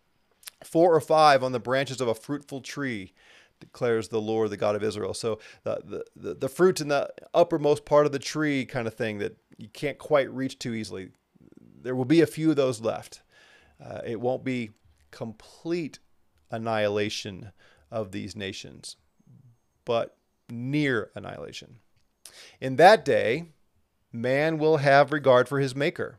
four 0.63 0.95
or 0.95 1.01
five 1.01 1.43
on 1.43 1.53
the 1.53 1.61
branches 1.61 2.01
of 2.01 2.09
a 2.09 2.15
fruitful 2.15 2.61
tree 2.61 3.13
declares 3.61 4.09
the 4.09 4.21
Lord, 4.21 4.51
the 4.51 4.57
God 4.57 4.75
of 4.75 4.83
Israel. 4.83 5.15
So 5.15 5.39
the, 5.65 6.05
the, 6.17 6.35
the, 6.35 6.49
fruit 6.49 6.81
in 6.81 6.89
the 6.89 7.11
uppermost 7.35 7.85
part 7.85 8.07
of 8.07 8.13
the 8.13 8.19
tree 8.19 8.65
kind 8.65 8.89
of 8.89 8.95
thing 8.95 9.19
that 9.19 9.37
you 9.61 9.69
can't 9.69 9.99
quite 9.99 10.33
reach 10.33 10.59
too 10.59 10.75
easily. 10.75 11.11
There 11.83 11.95
will 11.95 12.07
be 12.07 12.23
a 12.23 12.27
few 12.27 12.51
of 12.51 12.57
those 12.57 12.81
left. 12.81 13.23
Uh, 13.83 14.01
it 14.07 14.21
won't 14.21 14.45
be 14.45 14.71
complete 15.11 15.99
annihilation 16.51 17.53
of 17.91 18.11
these 18.11 18.35
nations, 18.35 18.97
but 19.85 20.17
near 20.49 21.11
annihilation. 21.15 21.77
In 22.61 22.77
that 22.77 23.05
day, 23.05 23.47
man 24.13 24.59
will 24.59 24.79
have 24.79 25.13
regard 25.13 25.49
for 25.49 25.61
his 25.61 25.75
Maker, 25.75 26.19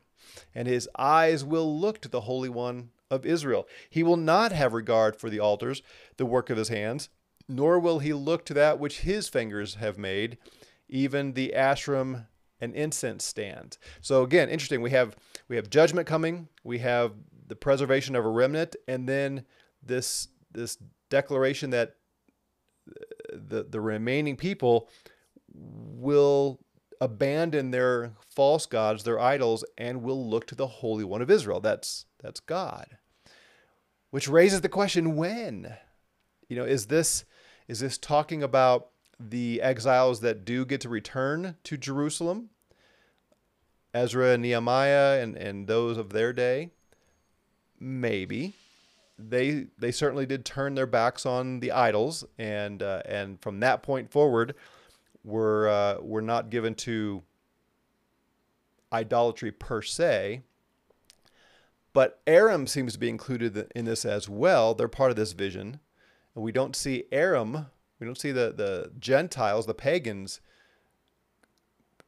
and 0.53 0.67
his 0.67 0.87
eyes 0.97 1.43
will 1.43 1.79
look 1.79 1.99
to 2.01 2.09
the 2.09 2.21
Holy 2.21 2.49
One 2.49 2.91
of 3.09 3.25
Israel. 3.25 3.67
He 3.89 4.03
will 4.03 4.17
not 4.17 4.51
have 4.51 4.73
regard 4.73 5.15
for 5.15 5.29
the 5.29 5.39
altars, 5.39 5.81
the 6.17 6.25
work 6.25 6.49
of 6.49 6.57
his 6.57 6.69
hands, 6.69 7.09
nor 7.47 7.79
will 7.79 7.99
he 7.99 8.13
look 8.13 8.45
to 8.45 8.53
that 8.53 8.79
which 8.79 9.01
his 9.01 9.27
fingers 9.27 9.75
have 9.75 9.97
made, 9.97 10.37
even 10.87 11.33
the 11.33 11.53
Asherim 11.55 12.27
and 12.61 12.75
incense 12.75 13.25
stand. 13.25 13.77
So 14.01 14.23
again, 14.23 14.49
interesting. 14.49 14.81
We 14.81 14.91
have 14.91 15.17
we 15.49 15.55
have 15.55 15.69
judgment 15.69 16.07
coming. 16.07 16.47
We 16.63 16.79
have 16.79 17.13
the 17.47 17.55
preservation 17.55 18.15
of 18.15 18.23
a 18.23 18.29
remnant, 18.29 18.75
and 18.87 19.09
then 19.09 19.45
this 19.83 20.29
this 20.51 20.77
declaration 21.09 21.71
that 21.71 21.95
uh, 22.89 22.93
the 23.33 23.63
the 23.63 23.81
remaining 23.81 24.37
people 24.37 24.89
will 25.53 26.59
abandon 27.01 27.71
their 27.71 28.13
false 28.29 28.67
gods, 28.67 29.03
their 29.03 29.19
idols, 29.19 29.65
and 29.77 30.03
will 30.03 30.29
look 30.29 30.45
to 30.47 30.55
the 30.55 30.67
Holy 30.67 31.03
One 31.03 31.21
of 31.21 31.31
Israel. 31.31 31.59
That's 31.59 32.05
that's 32.21 32.39
God. 32.39 32.97
Which 34.11 34.27
raises 34.27 34.61
the 34.61 34.69
question: 34.69 35.15
When? 35.15 35.73
You 36.47 36.57
know, 36.57 36.65
is 36.65 36.87
this 36.87 37.25
is 37.67 37.79
this 37.79 37.97
talking 37.97 38.43
about 38.43 38.89
the 39.19 39.61
exiles 39.61 40.21
that 40.21 40.45
do 40.45 40.65
get 40.65 40.81
to 40.81 40.89
return 40.89 41.55
to 41.63 41.77
Jerusalem? 41.77 42.50
Ezra 43.93 44.33
and 44.33 44.43
Nehemiah 44.43 45.21
and, 45.21 45.35
and 45.35 45.67
those 45.67 45.97
of 45.97 46.11
their 46.11 46.33
day? 46.33 46.71
Maybe. 47.79 48.55
They 49.17 49.67
they 49.77 49.91
certainly 49.91 50.25
did 50.25 50.45
turn 50.45 50.75
their 50.75 50.87
backs 50.87 51.25
on 51.27 51.59
the 51.59 51.71
idols, 51.71 52.25
and 52.39 52.81
uh, 52.81 53.03
and 53.05 53.39
from 53.39 53.59
that 53.59 53.83
point 53.83 54.11
forward, 54.11 54.55
were 55.23 55.69
uh, 55.69 56.01
were 56.01 56.23
not 56.23 56.49
given 56.49 56.73
to 56.75 57.21
idolatry 58.91 59.51
per 59.51 59.83
se. 59.83 60.41
But 61.93 62.19
Aram 62.25 62.65
seems 62.65 62.93
to 62.93 62.99
be 62.99 63.09
included 63.09 63.71
in 63.75 63.85
this 63.85 64.05
as 64.05 64.27
well. 64.27 64.73
They're 64.73 64.87
part 64.87 65.11
of 65.11 65.17
this 65.17 65.33
vision 65.33 65.79
and 66.35 66.43
we 66.43 66.51
don't 66.51 66.75
see 66.75 67.05
Aram, 67.11 67.67
we 67.99 68.05
don't 68.05 68.19
see 68.19 68.31
the, 68.31 68.53
the 68.55 68.91
Gentiles, 68.99 69.65
the 69.65 69.73
pagans, 69.73 70.39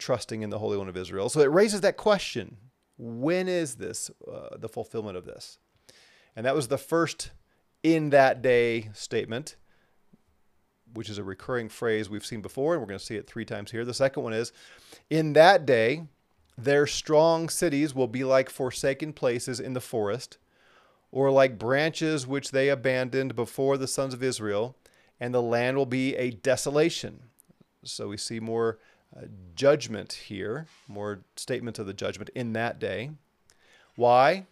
trusting 0.04 0.42
in 0.42 0.50
the 0.50 0.58
Holy 0.58 0.76
One 0.76 0.88
of 0.88 0.96
Israel. 0.96 1.28
So 1.28 1.40
it 1.40 1.50
raises 1.50 1.80
that 1.80 1.96
question 1.96 2.58
when 2.96 3.48
is 3.48 3.76
this, 3.76 4.10
uh, 4.30 4.56
the 4.56 4.68
fulfillment 4.68 5.16
of 5.16 5.24
this? 5.24 5.58
And 6.36 6.46
that 6.46 6.54
was 6.54 6.68
the 6.68 6.78
first 6.78 7.32
in 7.82 8.10
that 8.10 8.42
day 8.42 8.90
statement, 8.92 9.56
which 10.92 11.08
is 11.08 11.18
a 11.18 11.24
recurring 11.24 11.68
phrase 11.68 12.08
we've 12.08 12.24
seen 12.24 12.40
before, 12.42 12.74
and 12.74 12.82
we're 12.82 12.88
going 12.88 12.98
to 12.98 13.04
see 13.04 13.16
it 13.16 13.26
three 13.26 13.44
times 13.44 13.70
here. 13.70 13.84
The 13.84 13.94
second 13.94 14.22
one 14.22 14.32
is 14.32 14.52
in 15.10 15.32
that 15.32 15.66
day, 15.66 16.04
their 16.56 16.86
strong 16.86 17.48
cities 17.48 17.94
will 17.94 18.06
be 18.06 18.22
like 18.22 18.48
forsaken 18.48 19.12
places 19.12 19.58
in 19.58 19.72
the 19.72 19.80
forest 19.80 20.38
or 21.10 21.30
like 21.30 21.58
branches 21.58 22.26
which 22.26 22.50
they 22.50 22.68
abandoned 22.68 23.34
before 23.34 23.76
the 23.76 23.88
sons 23.88 24.14
of 24.14 24.22
Israel, 24.22 24.76
and 25.18 25.32
the 25.32 25.42
land 25.42 25.76
will 25.76 25.86
be 25.86 26.14
a 26.16 26.30
desolation. 26.30 27.24
So 27.84 28.08
we 28.08 28.16
see 28.16 28.40
more 28.40 28.78
judgment 29.54 30.12
here, 30.12 30.66
more 30.88 31.20
statements 31.36 31.78
of 31.78 31.86
the 31.86 31.94
judgment 31.94 32.30
in 32.34 32.52
that 32.54 32.78
day. 32.78 33.10
Why? 33.96 34.46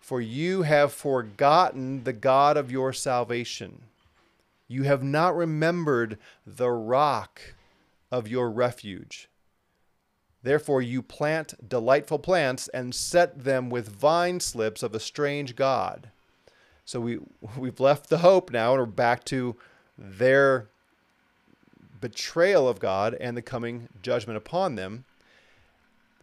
For 0.00 0.20
you 0.20 0.62
have 0.62 0.92
forgotten 0.92 2.04
the 2.04 2.12
God 2.12 2.56
of 2.56 2.72
your 2.72 2.92
salvation. 2.92 3.82
You 4.66 4.84
have 4.84 5.02
not 5.02 5.36
remembered 5.36 6.18
the 6.46 6.70
rock 6.70 7.54
of 8.10 8.28
your 8.28 8.50
refuge. 8.50 9.28
Therefore, 10.42 10.80
you 10.80 11.02
plant 11.02 11.68
delightful 11.68 12.18
plants 12.18 12.68
and 12.68 12.94
set 12.94 13.44
them 13.44 13.68
with 13.68 13.88
vine 13.88 14.40
slips 14.40 14.82
of 14.82 14.94
a 14.94 15.00
strange 15.00 15.54
God. 15.54 16.10
So 16.84 17.00
we, 17.00 17.18
we've 17.56 17.80
left 17.80 18.08
the 18.08 18.18
hope 18.18 18.50
now 18.50 18.72
and 18.72 18.80
we're 18.80 18.86
back 18.86 19.24
to 19.26 19.56
their 19.98 20.69
betrayal 22.00 22.68
of 22.68 22.80
God 22.80 23.14
and 23.20 23.36
the 23.36 23.42
coming 23.42 23.88
judgment 24.02 24.36
upon 24.36 24.74
them. 24.74 25.04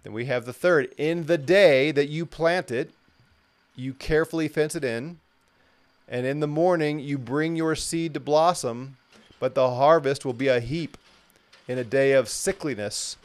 Then 0.03 0.13
we 0.13 0.25
have 0.25 0.45
the 0.45 0.53
third. 0.53 0.93
In 0.97 1.25
the 1.25 1.37
day 1.37 1.91
that 1.91 2.09
you 2.09 2.25
plant 2.25 2.71
it, 2.71 2.91
you 3.75 3.93
carefully 3.93 4.47
fence 4.47 4.75
it 4.75 4.83
in, 4.83 5.19
and 6.07 6.25
in 6.25 6.39
the 6.39 6.47
morning 6.47 6.99
you 6.99 7.17
bring 7.17 7.55
your 7.55 7.75
seed 7.75 8.13
to 8.13 8.19
blossom, 8.19 8.97
but 9.39 9.53
the 9.53 9.69
harvest 9.69 10.25
will 10.25 10.33
be 10.33 10.47
a 10.47 10.59
heap 10.59 10.97
in 11.67 11.77
a 11.77 11.83
day 11.83 12.13
of 12.13 12.25
sickliness 12.25 13.17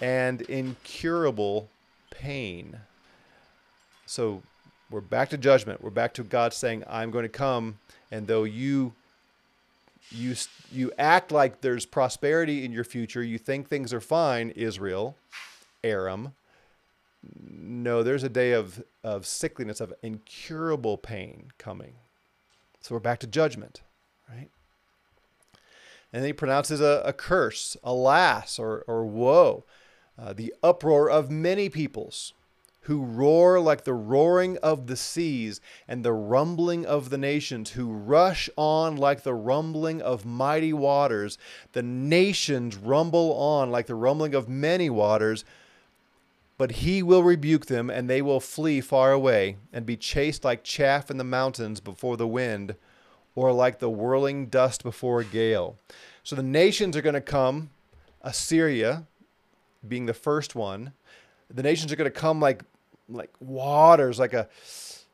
and 0.00 0.42
incurable 0.42 1.68
pain. 2.10 2.80
So 4.06 4.42
we're 4.90 5.00
back 5.00 5.28
to 5.30 5.36
judgment. 5.36 5.82
We're 5.82 5.90
back 5.90 6.14
to 6.14 6.24
God 6.24 6.52
saying, 6.52 6.82
"I'm 6.88 7.10
going 7.10 7.24
to 7.24 7.28
come," 7.28 7.78
and 8.10 8.26
though 8.26 8.44
you 8.44 8.94
you 10.10 10.34
you 10.72 10.92
act 10.98 11.32
like 11.32 11.60
there's 11.60 11.86
prosperity 11.86 12.64
in 12.64 12.72
your 12.72 12.84
future, 12.84 13.22
you 13.22 13.38
think 13.38 13.68
things 13.68 13.92
are 13.92 14.00
fine, 14.00 14.50
Israel, 14.50 15.16
Aram. 15.84 16.34
No, 17.40 18.02
there's 18.02 18.22
a 18.22 18.28
day 18.28 18.52
of 18.52 18.82
of 19.04 19.22
sickliness, 19.22 19.80
of 19.80 19.92
incurable 20.02 20.96
pain 20.96 21.50
coming. 21.58 21.94
So 22.80 22.94
we're 22.94 23.00
back 23.00 23.18
to 23.20 23.26
judgment, 23.26 23.82
right? 24.28 24.50
And 26.12 26.22
then 26.22 26.28
he 26.28 26.32
pronounces 26.32 26.80
a, 26.80 27.02
a 27.04 27.12
curse, 27.12 27.76
alas, 27.82 28.58
or 28.58 28.84
or 28.86 29.04
woe 29.04 29.64
uh, 30.18 30.32
the 30.32 30.54
uproar 30.62 31.10
of 31.10 31.30
many 31.30 31.68
peoples 31.68 32.32
who 32.88 33.04
roar 33.04 33.60
like 33.60 33.84
the 33.84 33.92
roaring 33.92 34.56
of 34.62 34.86
the 34.86 34.96
seas 34.96 35.60
and 35.86 36.02
the 36.02 36.12
rumbling 36.12 36.86
of 36.86 37.10
the 37.10 37.18
nations, 37.18 37.72
who 37.72 37.92
rush 37.92 38.48
on 38.56 38.96
like 38.96 39.24
the 39.24 39.34
rumbling 39.34 40.00
of 40.00 40.24
mighty 40.24 40.72
waters. 40.72 41.36
The 41.72 41.82
nations 41.82 42.76
rumble 42.76 43.34
on 43.34 43.70
like 43.70 43.88
the 43.88 43.94
rumbling 43.94 44.34
of 44.34 44.48
many 44.48 44.88
waters, 44.88 45.44
but 46.56 46.70
he 46.72 47.02
will 47.02 47.22
rebuke 47.22 47.66
them, 47.66 47.90
and 47.90 48.08
they 48.08 48.22
will 48.22 48.40
flee 48.40 48.80
far 48.80 49.12
away 49.12 49.58
and 49.70 49.84
be 49.84 49.98
chased 49.98 50.42
like 50.42 50.64
chaff 50.64 51.10
in 51.10 51.18
the 51.18 51.24
mountains 51.24 51.80
before 51.80 52.16
the 52.16 52.26
wind, 52.26 52.74
or 53.34 53.52
like 53.52 53.80
the 53.80 53.90
whirling 53.90 54.46
dust 54.46 54.82
before 54.82 55.20
a 55.20 55.24
gale. 55.24 55.76
So 56.22 56.34
the 56.34 56.42
nations 56.42 56.96
are 56.96 57.02
going 57.02 57.12
to 57.12 57.20
come 57.20 57.68
Assyria, 58.22 59.04
being 59.86 60.06
the 60.06 60.14
first 60.14 60.54
one, 60.54 60.94
the 61.52 61.62
nations 61.62 61.92
are 61.92 61.96
going 61.96 62.10
to 62.10 62.18
come 62.18 62.40
like 62.40 62.62
like 63.08 63.30
waters, 63.40 64.18
like 64.18 64.34
a 64.34 64.48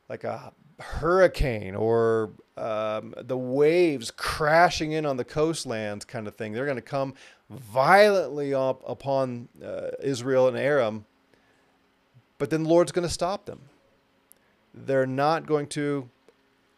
like 0.09 0.23
a 0.23 0.53
hurricane 0.79 1.75
or 1.75 2.31
um, 2.57 3.13
the 3.17 3.37
waves 3.37 4.11
crashing 4.11 4.91
in 4.91 5.05
on 5.05 5.17
the 5.17 5.23
coastlands 5.23 6.05
kind 6.05 6.27
of 6.27 6.35
thing. 6.35 6.53
They're 6.53 6.65
going 6.65 6.75
to 6.77 6.81
come 6.81 7.13
violently 7.49 8.53
up 8.53 8.81
upon 8.87 9.49
uh, 9.63 9.91
Israel 10.01 10.47
and 10.47 10.57
Aram, 10.57 11.05
but 12.37 12.49
then 12.49 12.63
the 12.63 12.69
Lord's 12.69 12.91
going 12.91 13.07
to 13.07 13.13
stop 13.13 13.45
them. 13.45 13.61
They're 14.73 15.07
not 15.07 15.45
going 15.45 15.67
to 15.67 16.09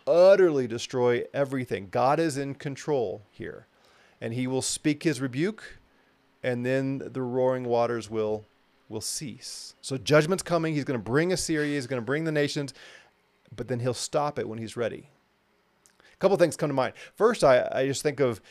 utterly 0.06 0.68
destroy 0.68 1.24
everything. 1.34 1.90
God 1.90 2.20
is 2.20 2.38
in 2.38 2.56
control 2.56 3.24
here, 3.32 3.68
and 4.22 4.34
He 4.34 4.48
will 4.48 4.62
speak 4.62 5.04
His 5.04 5.20
rebuke, 5.20 5.80
and 6.44 6.66
then 6.66 7.02
the 7.04 7.22
roaring 7.22 7.66
waters 7.66 8.10
will 8.10 8.46
will 8.90 9.02
cease. 9.02 9.76
So 9.82 9.98
judgment's 9.98 10.44
coming. 10.44 10.74
He's 10.74 10.84
going 10.86 11.00
to 11.00 11.04
bring 11.04 11.34
Assyria. 11.34 11.76
He's 11.76 11.88
going 11.88 12.02
to 12.02 12.06
bring 12.06 12.24
the 12.24 12.32
nations 12.32 12.74
but 13.56 13.68
then 13.68 13.80
he'll 13.80 13.94
stop 13.94 14.38
it 14.38 14.48
when 14.48 14.60
he's 14.60 14.76
ready. 14.76 15.10
A 16.14 16.18
couple 16.18 16.38
things 16.38 16.58
come 16.58 16.70
to 16.70 16.74
mind. 16.74 16.94
First, 17.16 17.44
I, 17.44 17.68
I 17.72 17.88
just 17.88 18.04
think 18.04 18.20
of 18.20 18.42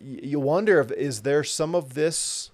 you 0.00 0.40
wonder 0.40 0.80
if 0.80 0.90
is 0.92 1.22
there 1.22 1.44
some 1.44 1.74
of 1.74 1.94
this 1.94 2.50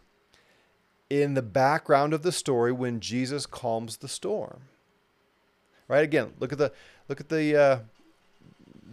in 1.09 1.35
the 1.35 1.43
background 1.43 2.13
of 2.13 2.23
the 2.23 2.33
story 2.33 2.73
when 2.73 3.01
Jesus 3.01 3.47
calms 3.47 3.99
the 3.99 4.09
storm. 4.09 4.63
Right 5.89 6.03
again, 6.03 6.33
look 6.41 6.53
at 6.53 6.59
the 6.59 6.73
look 7.09 7.21
at 7.21 7.29
the 7.29 7.57
uh, 7.57 7.79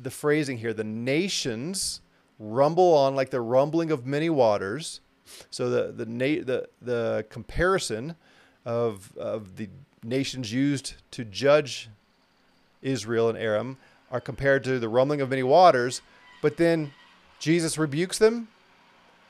the 0.02 0.12
phrasing 0.12 0.58
here. 0.58 0.74
The 0.74 0.84
nations 0.84 2.02
rumble 2.40 2.94
on 2.94 3.16
like 3.16 3.30
the 3.30 3.42
rumbling 3.42 3.92
of 3.92 4.06
many 4.06 4.30
waters. 4.30 5.02
So 5.52 5.70
the 5.70 5.92
the 5.92 6.06
na- 6.06 6.44
the 6.44 6.68
the 6.82 7.26
comparison 7.30 8.16
of 8.66 9.16
of 9.18 9.58
the 9.58 9.70
nations 10.04 10.52
used 10.52 10.96
to 11.12 11.24
judge 11.24 11.90
Israel 12.82 13.30
and 13.30 13.38
Aram 13.38 13.78
are 14.12 14.22
compared 14.22 14.64
to 14.66 14.80
the 14.80 14.90
rumbling 14.90 15.22
of 15.22 15.30
many 15.30 15.44
waters, 15.44 16.02
but 16.42 16.58
then 16.58 16.92
Jesus 17.40 17.78
rebukes 17.78 18.18
them 18.18 18.48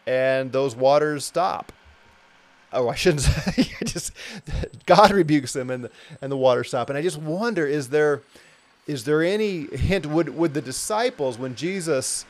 and 0.05 0.51
those 0.51 0.75
waters 0.75 1.25
stop. 1.25 1.71
Oh, 2.71 2.89
I 2.89 2.95
shouldn't 2.95 3.21
say 3.21 3.69
just 3.85 4.11
God 4.85 5.11
rebukes 5.11 5.53
them 5.53 5.69
and 5.69 5.85
the, 5.85 5.91
and 6.21 6.31
the 6.31 6.37
waters 6.37 6.69
stop. 6.69 6.89
And 6.89 6.97
I 6.97 7.01
just 7.01 7.17
wonder 7.17 7.65
is 7.65 7.89
there 7.89 8.21
is 8.87 9.05
there 9.05 9.23
any 9.23 9.67
hint 9.67 10.05
would 10.05 10.35
would 10.35 10.53
the 10.53 10.61
disciples 10.61 11.37
when 11.37 11.55
Jesus 11.55 12.25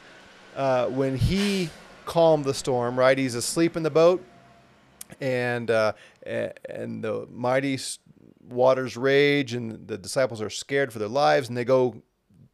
uh, 0.55 0.87
when 0.87 1.17
he 1.17 1.69
calmed 2.05 2.45
the 2.45 2.53
storm, 2.53 2.97
right? 2.97 3.17
He's 3.17 3.35
asleep 3.35 3.75
in 3.75 3.83
the 3.83 3.89
boat 3.89 4.23
and 5.21 5.69
uh, 5.69 5.93
and 6.25 7.03
the 7.03 7.27
mighty 7.31 7.79
waters 8.49 8.97
rage 8.97 9.53
and 9.53 9.87
the 9.87 9.97
disciples 9.97 10.41
are 10.41 10.49
scared 10.49 10.91
for 10.91 10.99
their 10.99 11.07
lives 11.07 11.47
and 11.47 11.57
they 11.57 11.65
go 11.65 12.01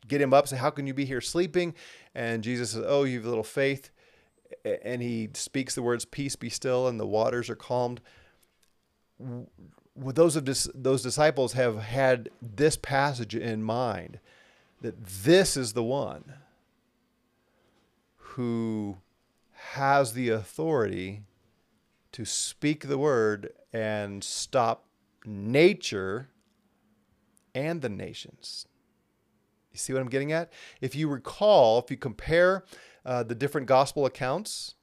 get 0.07 0.21
him 0.21 0.33
up 0.33 0.47
say 0.47 0.55
how 0.55 0.69
can 0.69 0.87
you 0.87 0.93
be 0.93 1.05
here 1.05 1.21
sleeping? 1.21 1.73
And 2.15 2.43
jesus 2.43 2.71
says 2.71 2.83
oh 2.85 3.03
you 3.03 3.17
have 3.17 3.25
little 3.25 3.43
faith. 3.43 3.91
And 4.65 5.01
he 5.01 5.29
speaks 5.33 5.75
the 5.75 5.83
words 5.83 6.05
peace 6.05 6.35
be 6.35 6.49
still 6.49 6.87
and 6.87 6.99
the 6.99 7.07
waters 7.07 7.49
are 7.49 7.55
calmed. 7.55 8.01
Would 9.95 10.15
those 10.15 10.35
of 10.35 10.45
dis- 10.45 10.69
those 10.73 11.03
disciples 11.03 11.53
have 11.53 11.79
had 11.79 12.29
this 12.41 12.75
passage 12.77 13.35
in 13.35 13.63
mind 13.63 14.19
that 14.81 14.95
this 15.05 15.55
is 15.55 15.73
the 15.73 15.83
one 15.83 16.33
who 18.15 18.97
has 19.73 20.13
the 20.13 20.29
authority 20.29 21.23
to 22.11 22.25
speak 22.25 22.87
the 22.87 22.97
word 22.97 23.51
and 23.71 24.23
stop 24.23 24.85
nature, 25.25 26.29
and 27.53 27.81
the 27.81 27.89
nations. 27.89 28.65
You 29.71 29.77
see 29.77 29.93
what 29.93 30.01
I'm 30.01 30.09
getting 30.09 30.31
at? 30.31 30.51
If 30.81 30.95
you 30.95 31.07
recall, 31.07 31.79
if 31.79 31.91
you 31.91 31.97
compare 31.97 32.65
uh, 33.05 33.23
the 33.23 33.35
different 33.35 33.67
gospel 33.67 34.05
accounts, 34.05 34.75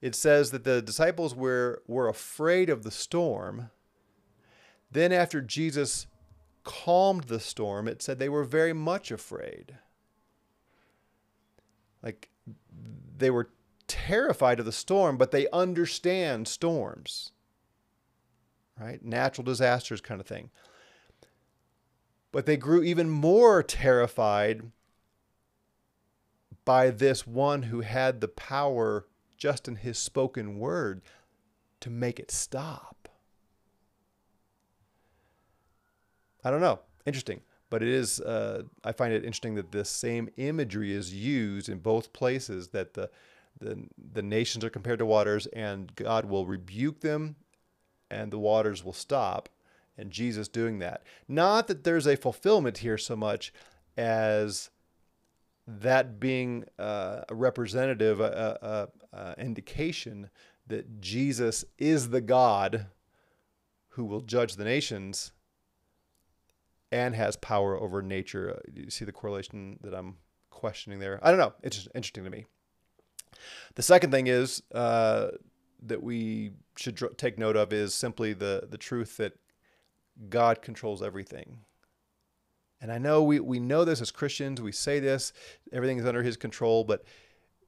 it 0.00 0.14
says 0.14 0.50
that 0.50 0.64
the 0.64 0.80
disciples 0.80 1.34
were, 1.34 1.82
were 1.86 2.08
afraid 2.08 2.70
of 2.70 2.82
the 2.82 2.90
storm. 2.90 3.70
Then, 4.90 5.12
after 5.12 5.40
Jesus 5.40 6.06
calmed 6.64 7.24
the 7.24 7.40
storm, 7.40 7.88
it 7.88 8.00
said 8.00 8.18
they 8.18 8.28
were 8.28 8.44
very 8.44 8.72
much 8.72 9.10
afraid. 9.10 9.76
Like 12.02 12.30
they 13.16 13.30
were 13.30 13.50
terrified 13.88 14.60
of 14.60 14.66
the 14.66 14.72
storm, 14.72 15.16
but 15.16 15.32
they 15.32 15.48
understand 15.48 16.46
storms 16.46 17.32
right? 18.80 19.04
Natural 19.04 19.44
disasters 19.44 20.00
kind 20.00 20.20
of 20.20 20.26
thing. 20.26 20.50
But 22.32 22.46
they 22.46 22.56
grew 22.56 22.82
even 22.82 23.08
more 23.10 23.62
terrified 23.62 24.70
by 26.64 26.90
this 26.90 27.26
one 27.26 27.62
who 27.64 27.80
had 27.80 28.20
the 28.20 28.28
power 28.28 29.06
just 29.36 29.68
in 29.68 29.76
his 29.76 29.98
spoken 29.98 30.58
word 30.58 31.00
to 31.80 31.90
make 31.90 32.18
it 32.20 32.30
stop. 32.30 33.08
I 36.44 36.50
don't 36.50 36.60
know. 36.60 36.80
Interesting. 37.06 37.40
But 37.70 37.82
it 37.82 37.88
is, 37.88 38.20
uh, 38.20 38.62
I 38.84 38.92
find 38.92 39.12
it 39.12 39.24
interesting 39.24 39.54
that 39.56 39.72
this 39.72 39.90
same 39.90 40.28
imagery 40.36 40.92
is 40.92 41.14
used 41.14 41.68
in 41.68 41.78
both 41.78 42.12
places 42.12 42.68
that 42.68 42.94
the, 42.94 43.10
the, 43.60 43.86
the 44.12 44.22
nations 44.22 44.64
are 44.64 44.70
compared 44.70 44.98
to 44.98 45.06
waters 45.06 45.46
and 45.46 45.94
God 45.94 46.24
will 46.24 46.46
rebuke 46.46 47.00
them 47.00 47.36
and 48.10 48.32
the 48.32 48.38
waters 48.38 48.84
will 48.84 48.92
stop. 48.92 49.48
And 49.96 50.12
Jesus 50.12 50.46
doing 50.46 50.78
that. 50.78 51.02
Not 51.26 51.66
that 51.66 51.82
there's 51.82 52.06
a 52.06 52.16
fulfillment 52.16 52.78
here 52.78 52.96
so 52.96 53.16
much 53.16 53.52
as 53.96 54.70
that 55.66 56.20
being 56.20 56.64
uh, 56.78 57.22
a 57.28 57.34
representative, 57.34 58.20
a, 58.20 58.88
a, 59.12 59.16
a 59.16 59.34
indication 59.40 60.30
that 60.68 61.00
Jesus 61.00 61.64
is 61.78 62.10
the 62.10 62.20
God 62.20 62.86
who 63.90 64.04
will 64.04 64.20
judge 64.20 64.54
the 64.54 64.64
nations 64.64 65.32
and 66.92 67.14
has 67.14 67.36
power 67.36 67.76
over 67.76 68.00
nature. 68.00 68.56
Uh, 68.56 68.60
you 68.72 68.90
see 68.90 69.04
the 69.04 69.12
correlation 69.12 69.78
that 69.82 69.94
I'm 69.94 70.16
questioning 70.50 71.00
there? 71.00 71.18
I 71.22 71.30
don't 71.30 71.40
know. 71.40 71.54
It's 71.62 71.88
interesting 71.94 72.24
to 72.24 72.30
me. 72.30 72.46
The 73.74 73.82
second 73.82 74.10
thing 74.10 74.26
is 74.26 74.62
uh, 74.74 75.28
that 75.82 76.02
we 76.02 76.52
should 76.76 76.94
dr- 76.94 77.16
take 77.16 77.38
note 77.38 77.56
of 77.56 77.72
is 77.72 77.94
simply 77.94 78.32
the 78.32 78.66
the 78.68 78.78
truth 78.78 79.16
that 79.18 79.34
God 80.28 80.62
controls 80.62 81.02
everything. 81.02 81.60
And 82.80 82.92
I 82.92 82.98
know 82.98 83.22
we, 83.22 83.40
we 83.40 83.58
know 83.58 83.84
this 83.84 84.00
as 84.00 84.10
Christians, 84.10 84.60
we 84.60 84.72
say 84.72 85.00
this, 85.00 85.32
everything 85.72 85.98
is 85.98 86.06
under 86.06 86.22
his 86.22 86.36
control, 86.36 86.84
but 86.84 87.04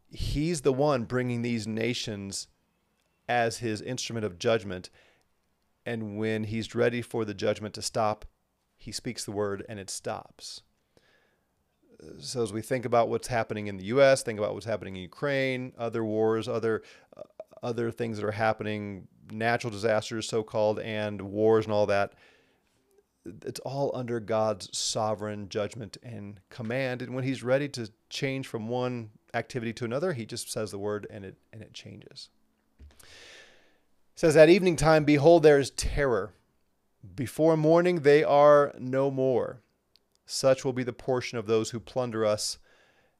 he's 0.08 0.60
the 0.60 0.72
one 0.72 1.04
bringing 1.04 1.42
these 1.42 1.66
nations 1.66 2.48
as 3.28 3.58
his 3.58 3.80
instrument 3.80 4.24
of 4.24 4.38
judgment. 4.38 4.90
And 5.84 6.16
when 6.18 6.44
he's 6.44 6.74
ready 6.74 7.02
for 7.02 7.24
the 7.24 7.34
judgment 7.34 7.74
to 7.74 7.82
stop, 7.82 8.24
he 8.76 8.92
speaks 8.92 9.24
the 9.24 9.32
word 9.32 9.64
and 9.68 9.78
it 9.78 9.90
stops. 9.90 10.62
So 12.18 12.42
as 12.42 12.52
we 12.52 12.62
think 12.62 12.84
about 12.84 13.08
what's 13.08 13.28
happening 13.28 13.66
in 13.66 13.76
the 13.76 13.84
U.S., 13.86 14.22
think 14.22 14.38
about 14.38 14.54
what's 14.54 14.66
happening 14.66 14.96
in 14.96 15.02
Ukraine, 15.02 15.72
other 15.78 16.04
wars, 16.04 16.48
other 16.48 16.82
uh, 17.16 17.22
other 17.62 17.90
things 17.90 18.16
that 18.16 18.24
are 18.24 18.32
happening, 18.32 19.06
natural 19.30 19.70
disasters, 19.70 20.26
so 20.26 20.42
called, 20.42 20.78
and 20.80 21.20
wars 21.20 21.66
and 21.66 21.74
all 21.74 21.86
that. 21.86 22.14
It's 23.44 23.60
all 23.60 23.90
under 23.94 24.18
God's 24.18 24.76
sovereign 24.76 25.50
judgment 25.50 25.98
and 26.02 26.40
command. 26.48 27.02
And 27.02 27.14
when 27.14 27.24
He's 27.24 27.42
ready 27.42 27.68
to 27.70 27.90
change 28.08 28.46
from 28.46 28.68
one 28.68 29.10
activity 29.34 29.74
to 29.74 29.84
another, 29.84 30.14
He 30.14 30.24
just 30.24 30.50
says 30.50 30.70
the 30.70 30.78
word 30.78 31.06
and 31.10 31.24
it 31.24 31.36
and 31.52 31.62
it 31.62 31.74
changes. 31.74 32.30
It 32.90 33.06
says 34.16 34.36
at 34.36 34.48
evening 34.48 34.76
time, 34.76 35.04
behold, 35.04 35.42
there 35.42 35.58
is 35.58 35.70
terror. 35.70 36.32
Before 37.14 37.56
morning 37.56 38.00
they 38.00 38.24
are 38.24 38.74
no 38.78 39.10
more. 39.10 39.60
Such 40.32 40.64
will 40.64 40.72
be 40.72 40.84
the 40.84 40.92
portion 40.92 41.38
of 41.38 41.46
those 41.46 41.70
who 41.70 41.80
plunder 41.80 42.24
us 42.24 42.58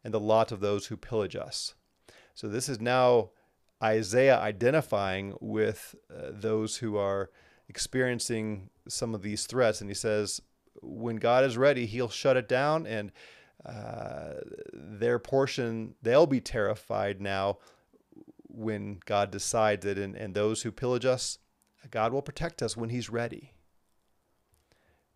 and 0.04 0.14
the 0.14 0.20
lot 0.20 0.52
of 0.52 0.60
those 0.60 0.86
who 0.86 0.96
pillage 0.96 1.34
us. 1.34 1.74
So 2.34 2.46
this 2.46 2.68
is 2.68 2.80
now 2.80 3.30
Isaiah 3.82 4.38
identifying 4.38 5.36
with 5.40 5.96
uh, 6.08 6.28
those 6.30 6.76
who 6.76 6.96
are 6.96 7.30
experiencing 7.68 8.70
some 8.86 9.12
of 9.12 9.22
these 9.22 9.46
threats. 9.46 9.80
And 9.80 9.90
he 9.90 9.94
says, 9.94 10.40
when 10.82 11.16
God 11.16 11.42
is 11.42 11.58
ready, 11.58 11.84
he'll 11.84 12.10
shut 12.10 12.36
it 12.36 12.48
down 12.48 12.86
and 12.86 13.10
uh, 13.66 14.34
their 14.72 15.18
portion, 15.18 15.96
they'll 16.02 16.28
be 16.28 16.40
terrified 16.40 17.20
now 17.20 17.58
when 18.46 19.00
God 19.04 19.32
decides 19.32 19.84
it. 19.84 19.98
And, 19.98 20.14
and 20.14 20.32
those 20.32 20.62
who 20.62 20.70
pillage 20.70 21.04
us, 21.04 21.38
God 21.90 22.12
will 22.12 22.22
protect 22.22 22.62
us 22.62 22.76
when 22.76 22.90
he's 22.90 23.10
ready, 23.10 23.54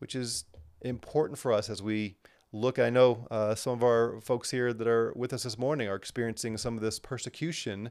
which 0.01 0.17
is 0.17 0.45
important 0.85 1.39
for 1.39 1.53
us 1.53 1.69
as 1.71 1.83
we 1.83 2.17
look. 2.53 2.79
I 2.79 2.91
know 2.91 3.27
uh, 3.31 3.55
some 3.55 3.73
of 3.73 3.83
our 3.83 4.21
folks 4.21 4.51
here 4.51 4.73
that 4.73 4.87
are 4.87 5.13
with 5.17 5.33
us 5.33 5.43
this 5.43 5.59
morning 5.59 5.89
are 5.89 5.97
experiencing 5.97 6.59
some 6.59 6.77
of 6.77 6.83
this 6.83 6.99
persecution 7.01 7.91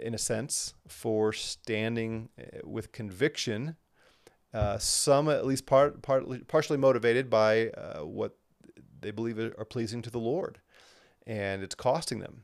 in 0.00 0.14
a 0.14 0.18
sense, 0.18 0.74
for 0.86 1.32
standing 1.32 2.28
uh, 2.38 2.44
with 2.64 2.92
conviction 2.92 3.76
Uh, 4.52 4.78
some 4.78 5.28
at 5.28 5.46
least 5.46 5.64
part, 5.64 6.02
partly, 6.02 6.40
partially 6.40 6.76
motivated 6.78 7.30
by 7.30 7.68
uh, 7.68 8.04
what 8.04 8.32
they 9.00 9.12
believe 9.12 9.38
are 9.38 9.64
pleasing 9.64 10.02
to 10.02 10.10
the 10.10 10.18
Lord, 10.18 10.58
and 11.24 11.62
it's 11.62 11.76
costing 11.76 12.20
them. 12.20 12.42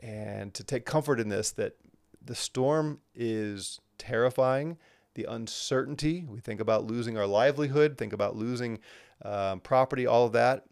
And 0.00 0.52
to 0.54 0.64
take 0.64 0.84
comfort 0.84 1.20
in 1.20 1.28
this, 1.28 1.52
that 1.52 1.74
the 2.20 2.34
storm 2.34 3.00
is 3.14 3.80
terrifying. 3.96 4.76
The 5.14 5.26
uncertainty, 5.28 6.24
we 6.28 6.40
think 6.40 6.60
about 6.60 6.86
losing 6.86 7.18
our 7.18 7.26
livelihood, 7.26 7.98
think 7.98 8.12
about 8.12 8.36
losing 8.36 8.78
um, 9.22 9.60
property, 9.60 10.06
all 10.06 10.26
of 10.26 10.32
that. 10.32 10.64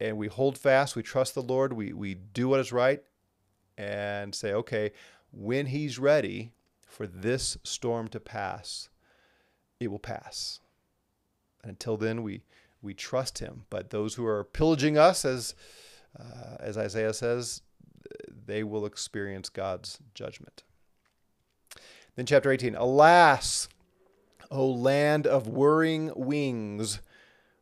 And 0.00 0.16
we 0.16 0.28
hold 0.28 0.58
fast, 0.58 0.96
we 0.96 1.02
trust 1.02 1.34
the 1.34 1.42
Lord, 1.42 1.72
we, 1.72 1.92
we 1.92 2.14
do 2.14 2.48
what 2.48 2.60
is 2.60 2.72
right, 2.72 3.02
and 3.78 4.34
say, 4.34 4.52
okay, 4.52 4.92
when 5.32 5.66
He's 5.66 5.98
ready 5.98 6.52
for 6.86 7.06
this 7.06 7.56
storm 7.64 8.08
to 8.08 8.20
pass, 8.20 8.88
it 9.80 9.88
will 9.88 9.98
pass. 9.98 10.60
And 11.62 11.70
until 11.70 11.96
then, 11.96 12.22
we, 12.22 12.44
we 12.82 12.94
trust 12.94 13.38
Him. 13.38 13.64
But 13.70 13.90
those 13.90 14.14
who 14.14 14.26
are 14.26 14.44
pillaging 14.44 14.96
us, 14.96 15.24
as, 15.24 15.54
uh, 16.18 16.56
as 16.60 16.78
Isaiah 16.78 17.14
says, 17.14 17.62
they 18.46 18.62
will 18.62 18.86
experience 18.86 19.48
God's 19.48 19.98
judgment. 20.14 20.62
Then, 22.16 22.26
chapter 22.26 22.50
18 22.50 22.74
Alas, 22.76 23.68
O 24.50 24.68
land 24.68 25.26
of 25.26 25.48
whirring 25.48 26.12
wings, 26.14 27.00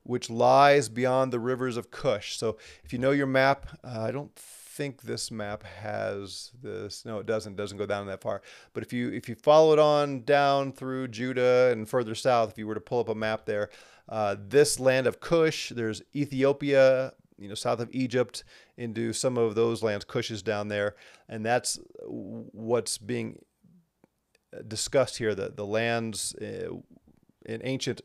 which 0.03 0.29
lies 0.29 0.89
beyond 0.89 1.33
the 1.33 1.41
rivers 1.41 1.77
of 1.77 1.91
Cush. 1.91 2.37
So, 2.37 2.59
if 2.85 2.93
you 2.93 2.99
know 2.99 3.13
your 3.13 3.27
map, 3.27 3.67
uh, 3.83 4.01
I 4.01 4.11
don't 4.11 4.35
think 4.37 5.03
this 5.03 5.31
map 5.31 5.63
has 5.63 6.51
this. 6.63 7.05
No, 7.05 7.19
it 7.19 7.27
doesn't. 7.27 7.53
It 7.53 7.57
doesn't 7.57 7.79
go 7.79 7.87
down 7.87 8.07
that 8.07 8.21
far. 8.21 8.43
But 8.73 8.83
if 8.83 8.93
you 8.93 9.11
if 9.11 9.29
you 9.29 9.35
follow 9.35 9.73
it 9.73 9.79
on 9.79 10.23
down 10.23 10.73
through 10.73 11.09
Judah 11.09 11.71
and 11.73 11.89
further 11.89 12.15
south, 12.15 12.51
if 12.51 12.59
you 12.59 12.67
were 12.67 12.75
to 12.75 12.81
pull 12.81 13.01
up 13.01 13.09
a 13.09 13.15
map 13.15 13.47
there, 13.47 13.71
uh, 14.09 14.37
this 14.39 14.81
land 14.81 15.07
of 15.07 15.21
Cush, 15.21 15.71
there's 15.71 16.03
Ethiopia, 16.15 17.13
you 17.39 17.49
know, 17.49 17.55
south 17.55 17.81
of 17.81 17.89
Egypt 17.93 18.45
into 18.77 19.13
some 19.13 19.37
of 19.39 19.55
those 19.55 19.83
lands. 19.83 20.05
Cush 20.05 20.31
is 20.31 20.43
down 20.43 20.69
there, 20.69 20.95
and 21.29 21.45
that's 21.45 21.79
what's 22.07 22.99
being 22.99 23.39
discussed 24.67 25.19
here. 25.19 25.35
The 25.35 25.51
the 25.51 25.67
lands 25.67 26.35
uh, 26.37 26.77
in 27.45 27.61
ancient 27.65 28.03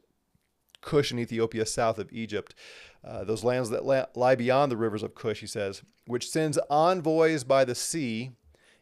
Cush 0.81 1.12
in 1.12 1.19
Ethiopia, 1.19 1.65
south 1.65 1.99
of 1.99 2.12
Egypt. 2.12 2.55
Uh, 3.03 3.23
those 3.23 3.43
lands 3.43 3.69
that 3.69 3.86
lie 4.15 4.36
beyond 4.36 4.71
the 4.71 4.77
rivers 4.77 5.03
of 5.03 5.15
Cush, 5.15 5.39
he 5.39 5.47
says, 5.47 5.81
which 6.05 6.29
sends 6.29 6.57
envoys 6.69 7.43
by 7.43 7.65
the 7.65 7.75
sea, 7.75 8.31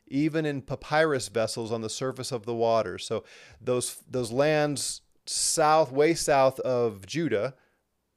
even 0.08 0.46
in 0.46 0.62
papyrus 0.62 1.30
vessels 1.30 1.72
on 1.72 1.82
the 1.82 1.90
surface 1.90 2.32
of 2.32 2.46
the 2.46 2.56
water. 2.56 2.98
So 2.98 3.24
those 3.62 4.04
those 4.10 4.32
lands 4.32 5.02
south, 5.26 5.92
way 5.92 6.14
south 6.14 6.60
of 6.60 7.06
Judah, 7.06 7.56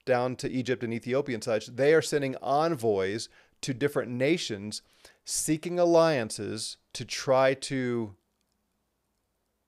down 0.04 0.37
to 0.37 0.50
Egypt 0.50 0.82
and 0.82 0.92
Ethiopia 0.92 1.37
and 1.37 1.44
such, 1.44 1.66
they 1.66 1.94
are 1.94 2.02
sending 2.02 2.37
envoys 2.37 3.28
to 3.61 3.74
different 3.74 4.11
nations 4.11 4.82
seeking 5.24 5.78
alliances 5.78 6.78
to 6.94 7.04
try 7.04 7.54
to 7.54 8.14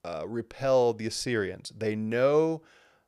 uh, 0.05 0.27
repel 0.27 0.93
the 0.93 1.07
Assyrians. 1.07 1.73
They 1.77 1.95
know 1.95 2.63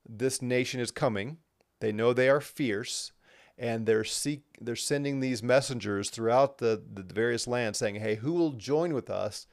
this 0.08 0.42
nation 0.42 0.80
is 0.80 0.90
coming. 0.90 1.38
They 1.80 1.92
know 1.92 2.12
they 2.12 2.28
are 2.28 2.40
fierce, 2.40 3.12
and 3.58 3.86
they're 3.86 4.04
seek 4.04 4.42
they're 4.60 4.76
sending 4.76 5.20
these 5.20 5.42
messengers 5.42 6.10
throughout 6.10 6.58
the, 6.58 6.82
the 6.92 7.02
various 7.02 7.46
lands 7.46 7.78
saying, 7.78 7.96
"Hey, 7.96 8.16
who 8.16 8.32
will 8.32 8.52
join 8.52 8.94
with 8.94 9.10
us 9.10 9.46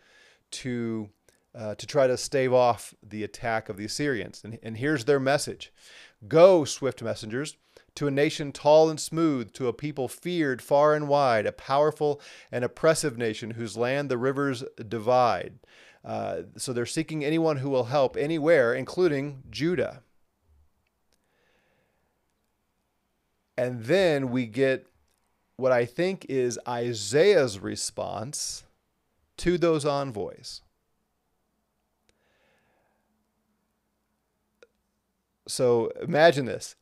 to 0.52 1.10
uh, 1.56 1.76
to 1.76 1.88
try 1.88 2.08
to 2.08 2.18
stave 2.18 2.54
off 2.54 2.94
the 3.02 3.24
attack 3.24 3.70
of 3.70 3.78
the 3.78 3.86
Assyrians?" 3.86 4.42
And, 4.44 4.60
and 4.62 4.78
here's 4.78 5.06
their 5.06 5.20
message: 5.20 5.74
Go, 6.28 6.66
swift 6.66 7.02
messengers 7.02 7.58
to 7.96 8.08
a 8.08 8.12
nation 8.12 8.52
tall 8.52 8.90
and 8.90 9.00
smooth, 9.00 9.52
to 9.54 9.68
a 9.68 9.74
people 9.74 10.08
feared 10.08 10.62
far 10.62 10.96
and 10.96 11.08
wide, 11.08 11.46
a 11.46 11.52
powerful 11.52 12.22
and 12.52 12.64
oppressive 12.64 13.18
nation 13.18 13.52
whose 13.52 13.76
land 13.76 14.10
the 14.10 14.18
rivers 14.18 14.64
divide. 14.88 15.60
Uh, 16.04 16.44
so 16.56 16.72
they're 16.72 16.86
seeking 16.86 17.24
anyone 17.24 17.58
who 17.58 17.70
will 17.70 17.86
help 17.86 18.16
anywhere, 18.16 18.74
including 18.74 19.44
Judah. 19.50 20.02
And 23.58 23.84
then 23.84 24.30
we 24.30 24.46
get 24.46 24.88
what 25.58 25.74
I 25.74 25.86
think 25.86 26.26
is 26.30 26.58
Isaiah's 26.68 27.60
response 27.60 28.64
to 29.38 29.58
those 29.58 29.86
envoys. 29.86 30.62
So 35.48 35.92
imagine 36.02 36.46
this 36.46 36.76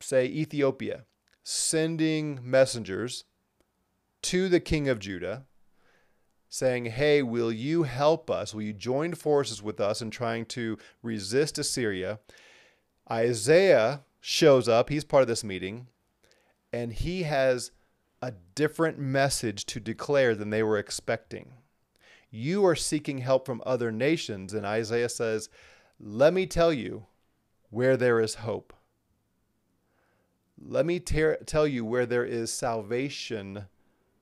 say 0.00 0.26
Ethiopia, 0.26 1.04
sending 1.42 2.38
messengers 2.42 3.24
to 4.22 4.48
the 4.48 4.60
king 4.60 4.88
of 4.88 4.98
Judah 4.98 5.46
saying, 6.54 6.84
Hey, 6.84 7.20
will 7.20 7.50
you 7.50 7.82
help 7.82 8.30
us? 8.30 8.54
Will 8.54 8.62
you 8.62 8.72
join 8.72 9.14
forces 9.14 9.60
with 9.60 9.80
us 9.80 10.00
in 10.00 10.12
trying 10.12 10.46
to 10.46 10.78
resist 11.02 11.58
Assyria? 11.58 12.20
Isaiah 13.10 14.02
shows 14.20 14.68
up. 14.68 14.88
He's 14.88 15.02
part 15.02 15.22
of 15.22 15.26
this 15.26 15.42
meeting, 15.42 15.88
and 16.72 16.92
he 16.92 17.24
has 17.24 17.72
a 18.22 18.34
different 18.54 19.00
message 19.00 19.66
to 19.66 19.80
declare 19.80 20.36
than 20.36 20.50
they 20.50 20.62
were 20.62 20.78
expecting. 20.78 21.54
You 22.30 22.64
are 22.66 22.76
seeking 22.76 23.18
help 23.18 23.46
from 23.46 23.60
other 23.66 23.90
nations, 23.90 24.54
and 24.54 24.64
Isaiah 24.64 25.08
says, 25.08 25.48
Let 25.98 26.32
me 26.32 26.46
tell 26.46 26.72
you 26.72 27.06
where 27.70 27.96
there 27.96 28.20
is 28.20 28.36
hope. 28.36 28.72
Let 30.64 30.86
me 30.86 31.00
ter- 31.00 31.38
tell 31.46 31.66
you 31.66 31.84
where 31.84 32.06
there 32.06 32.24
is 32.24 32.52
salvation 32.52 33.64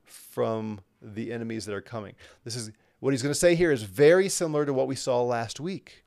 from 0.02 0.80
the 1.02 1.32
enemies 1.32 1.66
that 1.66 1.74
are 1.74 1.82
coming. 1.82 2.14
This 2.44 2.56
is 2.56 2.70
what 3.00 3.12
he's 3.12 3.22
going 3.22 3.32
to 3.32 3.38
say 3.38 3.54
here 3.54 3.72
is 3.72 3.82
very 3.82 4.28
similar 4.28 4.64
to 4.64 4.72
what 4.72 4.86
we 4.86 4.94
saw 4.94 5.22
last 5.22 5.60
week. 5.60 6.04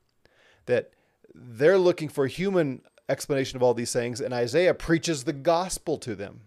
That 0.66 0.90
they're 1.34 1.78
looking 1.78 2.08
for 2.08 2.24
a 2.24 2.28
human 2.28 2.82
explanation 3.08 3.56
of 3.56 3.62
all 3.62 3.74
these 3.74 3.92
things, 3.92 4.20
and 4.20 4.32
Isaiah 4.32 4.74
preaches 4.74 5.24
the 5.24 5.32
gospel 5.32 5.98
to 5.98 6.14
them. 6.14 6.40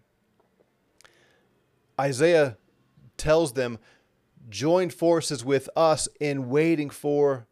Isaiah 1.99 2.57
tells 3.17 3.53
them, 3.53 3.77
join 4.49 4.89
forces 4.89 5.45
with 5.45 5.69
us 5.75 6.07
in 6.19 6.49
waiting 6.49 6.89
for 6.89 7.47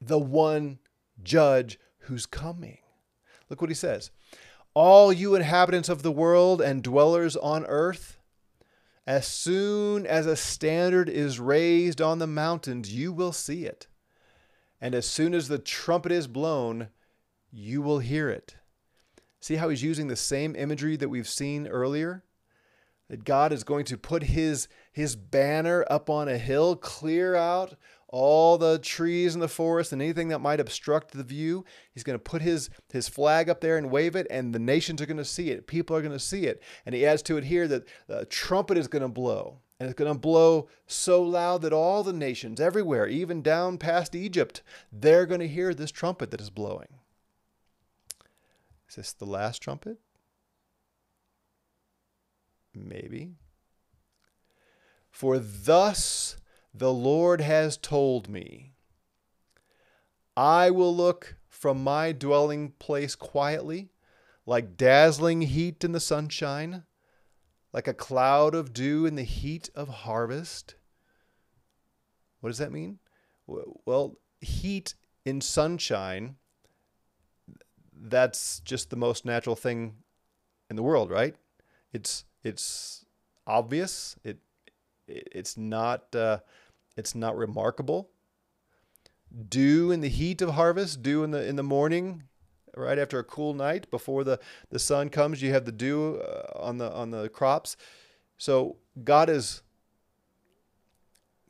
the 0.00 0.18
one 0.18 0.78
judge 1.22 1.78
who's 2.00 2.26
coming. 2.26 2.78
Look 3.48 3.60
what 3.60 3.70
he 3.70 3.74
says 3.74 4.10
all 4.74 5.10
you 5.10 5.34
inhabitants 5.34 5.88
of 5.88 6.02
the 6.02 6.12
world 6.12 6.60
and 6.60 6.82
dwellers 6.82 7.34
on 7.34 7.64
earth, 7.64 8.15
as 9.06 9.26
soon 9.26 10.04
as 10.04 10.26
a 10.26 10.34
standard 10.34 11.08
is 11.08 11.38
raised 11.38 12.00
on 12.00 12.18
the 12.18 12.26
mountains, 12.26 12.92
you 12.92 13.12
will 13.12 13.32
see 13.32 13.64
it. 13.64 13.86
And 14.80 14.94
as 14.94 15.06
soon 15.06 15.32
as 15.32 15.48
the 15.48 15.58
trumpet 15.58 16.10
is 16.10 16.26
blown, 16.26 16.88
you 17.52 17.82
will 17.82 18.00
hear 18.00 18.28
it. 18.28 18.56
See 19.40 19.56
how 19.56 19.68
he's 19.68 19.82
using 19.82 20.08
the 20.08 20.16
same 20.16 20.56
imagery 20.56 20.96
that 20.96 21.08
we've 21.08 21.28
seen 21.28 21.68
earlier? 21.68 22.24
That 23.08 23.24
God 23.24 23.52
is 23.52 23.62
going 23.62 23.84
to 23.86 23.96
put 23.96 24.24
his, 24.24 24.66
his 24.92 25.14
banner 25.14 25.84
up 25.88 26.10
on 26.10 26.28
a 26.28 26.38
hill, 26.38 26.74
clear 26.74 27.36
out 27.36 27.76
all 28.08 28.56
the 28.56 28.78
trees 28.78 29.34
in 29.34 29.40
the 29.40 29.48
forest 29.48 29.92
and 29.92 30.00
anything 30.00 30.28
that 30.28 30.40
might 30.40 30.60
obstruct 30.60 31.12
the 31.12 31.24
view. 31.24 31.64
He's 31.92 32.04
going 32.04 32.18
to 32.18 32.22
put 32.22 32.42
his, 32.42 32.70
his 32.92 33.08
flag 33.08 33.48
up 33.48 33.60
there 33.60 33.76
and 33.76 33.90
wave 33.90 34.14
it, 34.14 34.26
and 34.30 34.54
the 34.54 34.58
nations 34.58 35.02
are 35.02 35.06
going 35.06 35.16
to 35.16 35.24
see 35.24 35.50
it. 35.50 35.66
People 35.66 35.96
are 35.96 36.02
going 36.02 36.12
to 36.12 36.18
see 36.18 36.46
it. 36.46 36.62
And 36.84 36.94
he 36.94 37.04
adds 37.04 37.22
to 37.22 37.36
it 37.36 37.44
here 37.44 37.66
that 37.68 37.86
the 38.06 38.24
trumpet 38.26 38.78
is 38.78 38.88
going 38.88 39.02
to 39.02 39.08
blow. 39.08 39.58
And 39.78 39.88
it's 39.88 39.98
going 39.98 40.12
to 40.12 40.18
blow 40.18 40.68
so 40.86 41.22
loud 41.22 41.62
that 41.62 41.72
all 41.72 42.02
the 42.02 42.12
nations 42.12 42.60
everywhere, 42.60 43.06
even 43.06 43.42
down 43.42 43.76
past 43.76 44.14
Egypt, 44.14 44.62
they're 44.90 45.26
going 45.26 45.40
to 45.40 45.48
hear 45.48 45.74
this 45.74 45.90
trumpet 45.90 46.30
that 46.30 46.40
is 46.40 46.48
blowing. 46.48 46.88
Is 48.88 48.96
this 48.96 49.12
the 49.12 49.26
last 49.26 49.60
trumpet? 49.60 49.98
Maybe. 52.74 53.32
For 55.10 55.38
thus 55.38 56.36
the 56.78 56.92
Lord 56.92 57.40
has 57.40 57.76
told 57.76 58.28
me, 58.28 58.72
I 60.36 60.70
will 60.70 60.94
look 60.94 61.36
from 61.48 61.82
my 61.82 62.12
dwelling 62.12 62.72
place 62.78 63.14
quietly, 63.14 63.90
like 64.44 64.76
dazzling 64.76 65.42
heat 65.42 65.82
in 65.84 65.92
the 65.92 66.00
sunshine, 66.00 66.84
like 67.72 67.88
a 67.88 67.94
cloud 67.94 68.54
of 68.54 68.74
dew 68.74 69.06
in 69.06 69.14
the 69.14 69.22
heat 69.22 69.70
of 69.74 69.88
harvest. 69.88 70.74
What 72.40 72.50
does 72.50 72.58
that 72.58 72.72
mean? 72.72 72.98
Well, 73.46 74.18
heat 74.40 74.94
in 75.24 75.40
sunshine, 75.40 76.36
that's 77.98 78.60
just 78.60 78.90
the 78.90 78.96
most 78.96 79.24
natural 79.24 79.56
thing 79.56 79.94
in 80.68 80.76
the 80.76 80.82
world, 80.82 81.10
right? 81.10 81.34
It's 81.92 82.24
it's 82.44 83.06
obvious. 83.46 84.16
It 84.22 84.38
it's 85.08 85.56
not 85.56 86.14
uh, 86.14 86.40
it's 86.96 87.14
not 87.14 87.36
remarkable. 87.36 88.10
dew 89.48 89.90
in 89.90 90.00
the 90.00 90.08
heat 90.08 90.40
of 90.40 90.50
harvest, 90.50 91.02
dew 91.02 91.24
in 91.24 91.30
the 91.30 91.46
in 91.46 91.56
the 91.56 91.62
morning, 91.62 92.22
right 92.76 92.98
after 92.98 93.18
a 93.18 93.24
cool 93.24 93.54
night 93.54 93.90
before 93.90 94.24
the 94.24 94.38
the 94.70 94.78
sun 94.78 95.08
comes. 95.08 95.42
You 95.42 95.52
have 95.52 95.64
the 95.64 95.72
dew 95.72 96.16
uh, 96.16 96.58
on 96.58 96.78
the 96.78 96.90
on 96.92 97.10
the 97.10 97.28
crops. 97.28 97.76
So 98.38 98.76
God 99.02 99.28
is 99.28 99.62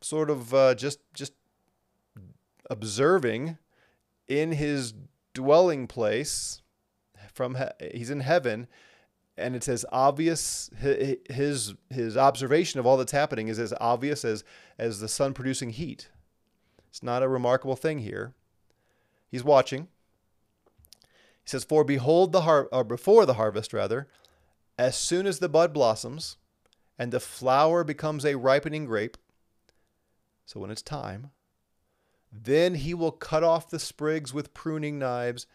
sort 0.01 0.31
of 0.31 0.55
uh, 0.55 0.75
just 0.75 1.01
just 1.15 1.33
observing 2.71 3.59
in 4.29 4.53
His 4.53 4.95
dwelling 5.35 5.87
place 5.87 6.63
from 7.33 7.57
he, 7.57 7.67
he's 7.93 8.11
in 8.11 8.21
heaven 8.21 8.67
and 9.37 9.55
it's 9.55 9.68
as 9.68 9.85
obvious 9.92 10.70
his 10.79 11.75
his 11.90 12.16
observation 12.16 12.81
of 12.81 12.87
all 12.87 12.96
that's 12.96 13.12
happening 13.12 13.49
is 13.49 13.59
as 13.59 13.75
obvious 13.81 14.25
as 14.25 14.44
as 14.79 15.01
the 15.01 15.09
sun 15.09 15.35
producing 15.35 15.70
heat. 15.70 16.09
It's 16.88 17.03
not 17.03 17.22
a 17.22 17.29
remarkable 17.29 17.77
thing 17.77 17.99
here. 17.99 18.33
He's 19.31 19.44
watching. 19.44 19.88
He 21.01 21.51
says 21.51 21.64
for 21.64 21.85
behold 21.85 22.33
the 22.33 22.42
har- 22.42 22.68
or 22.72 22.85
before 22.85 23.27
the 23.27 23.35
harvest 23.35 23.72
rather 23.72 24.09
as 24.79 24.96
soon 24.96 25.27
as 25.27 25.38
the 25.38 25.49
bud 25.49 25.72
blossoms 25.72 26.37
and 26.99 27.12
the 27.12 27.20
flower 27.20 27.85
becomes 27.85 28.25
a 28.25 28.37
ripening 28.37 28.85
grape 28.87 29.16
so 30.44 30.61
when 30.61 30.70
it's 30.70 30.83
time 30.83 31.31
then 32.33 32.75
he 32.75 32.94
will 32.94 33.12
cut 33.12 33.42
off 33.42 33.70
the 33.70 33.79
sprigs 33.79 34.35
with 34.35 34.55
pruning 34.55 34.99
knives 34.99 35.46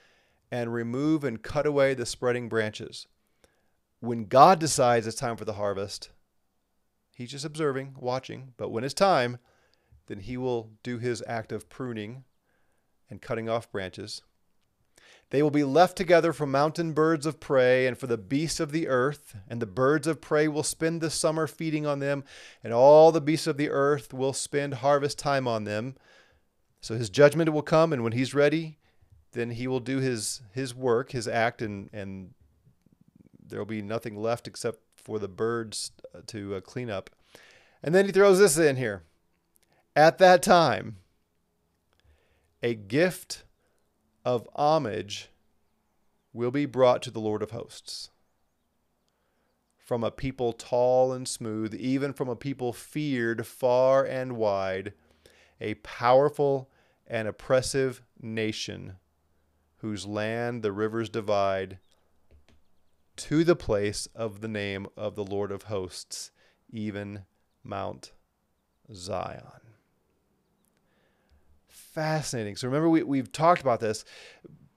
and 0.49 0.73
remove 0.73 1.23
and 1.23 1.41
cut 1.41 1.65
away 1.65 1.93
the 1.93 2.05
spreading 2.05 2.49
branches. 2.49 3.07
When 4.01 4.25
God 4.25 4.59
decides 4.59 5.05
it's 5.05 5.15
time 5.15 5.37
for 5.37 5.45
the 5.45 5.53
harvest, 5.53 6.09
he's 7.15 7.29
just 7.29 7.45
observing, 7.45 7.95
watching, 7.99 8.53
but 8.57 8.69
when 8.69 8.83
it's 8.83 8.95
time, 8.95 9.37
then 10.07 10.21
he 10.21 10.37
will 10.37 10.71
do 10.81 10.97
his 10.97 11.23
act 11.27 11.51
of 11.51 11.69
pruning 11.69 12.23
and 13.11 13.21
cutting 13.21 13.47
off 13.47 13.71
branches. 13.71 14.23
They 15.29 15.43
will 15.43 15.51
be 15.51 15.63
left 15.63 15.95
together 15.97 16.33
for 16.33 16.47
mountain 16.47 16.93
birds 16.93 17.27
of 17.27 17.39
prey 17.39 17.85
and 17.85 17.95
for 17.95 18.07
the 18.07 18.17
beasts 18.17 18.59
of 18.59 18.71
the 18.71 18.87
earth, 18.87 19.35
and 19.47 19.61
the 19.61 19.67
birds 19.67 20.07
of 20.07 20.19
prey 20.19 20.47
will 20.47 20.63
spend 20.63 20.99
the 20.99 21.11
summer 21.11 21.45
feeding 21.45 21.85
on 21.85 21.99
them, 21.99 22.23
and 22.63 22.73
all 22.73 23.11
the 23.11 23.21
beasts 23.21 23.45
of 23.45 23.57
the 23.57 23.69
earth 23.69 24.15
will 24.15 24.33
spend 24.33 24.73
harvest 24.73 25.19
time 25.19 25.47
on 25.47 25.63
them. 25.63 25.95
So 26.81 26.95
his 26.95 27.11
judgment 27.11 27.53
will 27.53 27.61
come, 27.61 27.93
and 27.93 28.03
when 28.03 28.13
he's 28.13 28.33
ready, 28.33 28.79
then 29.33 29.51
he 29.51 29.67
will 29.67 29.79
do 29.79 29.99
his 29.99 30.41
his 30.53 30.73
work, 30.73 31.11
his 31.11 31.27
act, 31.27 31.61
and 31.61 31.87
and 31.93 32.33
there 33.51 33.59
will 33.59 33.65
be 33.65 33.81
nothing 33.81 34.15
left 34.15 34.47
except 34.47 34.79
for 34.95 35.19
the 35.19 35.27
birds 35.27 35.91
uh, 36.15 36.21
to 36.27 36.55
uh, 36.55 36.61
clean 36.61 36.89
up. 36.89 37.09
And 37.83 37.93
then 37.93 38.05
he 38.05 38.11
throws 38.11 38.39
this 38.39 38.57
in 38.57 38.77
here. 38.77 39.03
At 39.95 40.17
that 40.19 40.41
time, 40.41 40.97
a 42.63 42.73
gift 42.73 43.43
of 44.23 44.47
homage 44.55 45.29
will 46.33 46.51
be 46.51 46.65
brought 46.65 47.01
to 47.03 47.11
the 47.11 47.19
Lord 47.19 47.43
of 47.43 47.51
hosts. 47.51 48.09
From 49.77 50.03
a 50.03 50.11
people 50.11 50.53
tall 50.53 51.11
and 51.11 51.27
smooth, 51.27 51.73
even 51.75 52.13
from 52.13 52.29
a 52.29 52.35
people 52.35 52.71
feared 52.71 53.45
far 53.45 54.05
and 54.05 54.37
wide, 54.37 54.93
a 55.59 55.73
powerful 55.75 56.69
and 57.05 57.27
oppressive 57.27 58.01
nation 58.21 58.93
whose 59.77 60.05
land 60.05 60.61
the 60.61 60.71
rivers 60.71 61.09
divide, 61.09 61.79
to 63.17 63.43
the 63.43 63.55
place 63.55 64.07
of 64.15 64.41
the 64.41 64.47
name 64.47 64.87
of 64.97 65.15
the 65.15 65.23
Lord 65.23 65.51
of 65.51 65.63
hosts, 65.63 66.31
even 66.71 67.25
Mount 67.63 68.11
Zion. 68.93 69.43
Fascinating. 71.67 72.55
So 72.55 72.67
remember, 72.67 72.89
we, 72.89 73.03
we've 73.03 73.31
talked 73.31 73.61
about 73.61 73.79
this. 73.79 74.05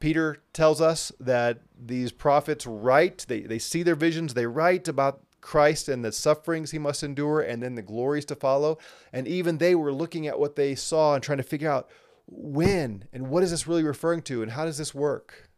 Peter 0.01 0.43
tells 0.53 0.81
us 0.81 1.13
that 1.21 1.61
these 1.79 2.13
prophets 2.13 2.67
write, 2.67 3.25
they, 3.29 3.41
they 3.41 3.59
see 3.59 3.83
their 3.83 3.95
visions, 3.95 4.35
they 4.35 4.47
write 4.47 4.89
about 4.89 5.23
Christ 5.41 5.89
and 5.89 6.05
the 6.05 6.11
sufferings 6.11 6.71
he 6.71 6.79
must 6.79 7.03
endure 7.03 7.41
and 7.41 7.63
then 7.63 7.75
the 7.75 7.83
glories 7.83 8.25
to 8.27 8.35
follow. 8.35 8.79
And 9.13 9.29
even 9.29 9.59
they 9.59 9.75
were 9.75 9.93
looking 9.93 10.27
at 10.27 10.39
what 10.39 10.57
they 10.57 10.75
saw 10.75 11.15
and 11.15 11.23
trying 11.23 11.39
to 11.39 11.45
figure 11.45 11.71
out 11.71 11.89
when 12.27 13.05
and 13.13 13.29
what 13.29 13.43
is 13.43 13.51
this 13.51 13.67
really 13.67 13.83
referring 13.83 14.23
to 14.23 14.43
and 14.43 14.53
how 14.53 14.65
does 14.65 14.79
this 14.79 14.95
work? 14.95 15.51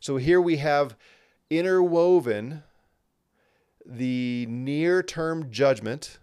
So 0.00 0.16
here 0.16 0.40
we 0.40 0.56
have 0.56 0.96
interwoven 1.50 2.62
the 3.84 4.46
near 4.48 5.02
term 5.02 5.50
judgment 5.50 6.18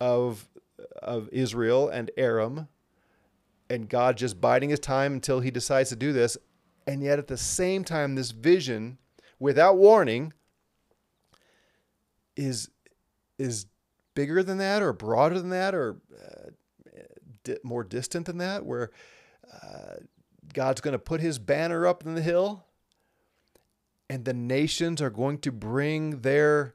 of, 0.00 0.48
of 1.02 1.28
Israel 1.30 1.88
and 1.88 2.10
Aram, 2.16 2.68
and 3.68 3.88
God 3.88 4.16
just 4.16 4.40
biding 4.40 4.70
his 4.70 4.80
time 4.80 5.14
until 5.14 5.40
he 5.40 5.50
decides 5.50 5.88
to 5.90 5.96
do 5.96 6.12
this. 6.12 6.36
And 6.86 7.02
yet 7.02 7.18
at 7.18 7.26
the 7.26 7.36
same 7.36 7.82
time, 7.82 8.14
this 8.14 8.30
vision, 8.30 8.98
without 9.40 9.76
warning, 9.76 10.32
is, 12.36 12.70
is 13.38 13.66
bigger 14.14 14.44
than 14.44 14.58
that 14.58 14.82
or 14.82 14.92
broader 14.92 15.40
than 15.40 15.50
that 15.50 15.74
or 15.74 15.96
uh, 16.16 16.50
di- 17.42 17.58
more 17.64 17.82
distant 17.82 18.26
than 18.26 18.38
that, 18.38 18.64
where 18.64 18.92
uh, 19.52 19.94
God's 20.54 20.80
going 20.80 20.92
to 20.92 20.98
put 20.98 21.20
his 21.20 21.40
banner 21.40 21.88
up 21.88 22.06
in 22.06 22.14
the 22.14 22.22
hill 22.22 22.65
and 24.08 24.24
the 24.24 24.34
nations 24.34 25.02
are 25.02 25.10
going 25.10 25.38
to 25.38 25.52
bring 25.52 26.20
their 26.20 26.74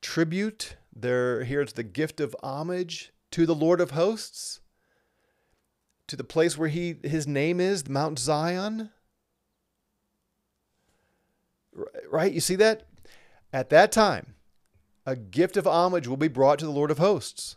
tribute, 0.00 0.76
their 0.94 1.44
here's 1.44 1.74
the 1.74 1.82
gift 1.82 2.20
of 2.20 2.34
homage 2.42 3.12
to 3.30 3.46
the 3.46 3.54
Lord 3.54 3.80
of 3.80 3.92
hosts, 3.92 4.60
to 6.06 6.16
the 6.16 6.24
place 6.24 6.56
where 6.56 6.68
he 6.68 6.96
his 7.02 7.26
name 7.26 7.60
is, 7.60 7.88
Mount 7.88 8.18
Zion. 8.18 8.90
Right? 12.10 12.32
You 12.32 12.40
see 12.40 12.56
that? 12.56 12.86
At 13.52 13.70
that 13.70 13.92
time, 13.92 14.34
a 15.06 15.16
gift 15.16 15.56
of 15.56 15.66
homage 15.66 16.06
will 16.06 16.16
be 16.16 16.28
brought 16.28 16.58
to 16.60 16.64
the 16.64 16.70
Lord 16.70 16.90
of 16.90 16.98
hosts 16.98 17.56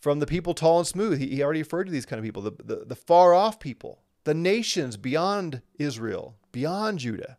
from 0.00 0.20
the 0.20 0.26
people 0.26 0.54
tall 0.54 0.78
and 0.78 0.86
smooth. 0.86 1.18
He, 1.18 1.28
he 1.28 1.42
already 1.42 1.62
referred 1.62 1.84
to 1.84 1.92
these 1.92 2.06
kind 2.06 2.18
of 2.18 2.24
people, 2.24 2.42
the, 2.42 2.52
the, 2.62 2.84
the 2.86 2.96
far 2.96 3.34
off 3.34 3.58
people, 3.58 4.02
the 4.24 4.34
nations 4.34 4.96
beyond 4.96 5.62
Israel, 5.78 6.36
beyond 6.52 7.00
Judah. 7.00 7.38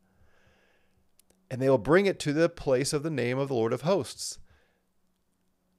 And 1.50 1.62
they 1.62 1.70
will 1.70 1.78
bring 1.78 2.06
it 2.06 2.20
to 2.20 2.34
the 2.34 2.50
place 2.50 2.94
of 2.94 3.04
the 3.04 3.10
name 3.10 3.38
of 3.38 3.48
the 3.48 3.54
Lord 3.54 3.74
of 3.74 3.82
hosts. 3.82 4.40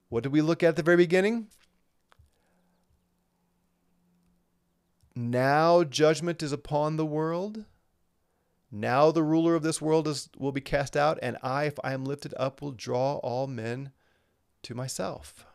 What 0.09 0.23
did 0.23 0.31
we 0.31 0.41
look 0.41 0.63
at 0.63 0.69
at 0.69 0.75
the 0.75 0.83
very 0.83 0.97
beginning? 0.97 1.47
Now 5.15 5.83
judgment 5.83 6.41
is 6.41 6.51
upon 6.51 6.95
the 6.95 7.05
world. 7.05 7.65
Now 8.71 9.11
the 9.11 9.23
ruler 9.23 9.55
of 9.55 9.63
this 9.63 9.81
world 9.81 10.07
is, 10.07 10.29
will 10.37 10.51
be 10.51 10.61
cast 10.61 10.95
out, 10.95 11.17
and 11.21 11.37
I, 11.41 11.65
if 11.65 11.79
I 11.83 11.93
am 11.93 12.05
lifted 12.05 12.33
up, 12.37 12.61
will 12.61 12.71
draw 12.71 13.17
all 13.17 13.47
men 13.47 13.91
to 14.63 14.75
myself. 14.75 15.45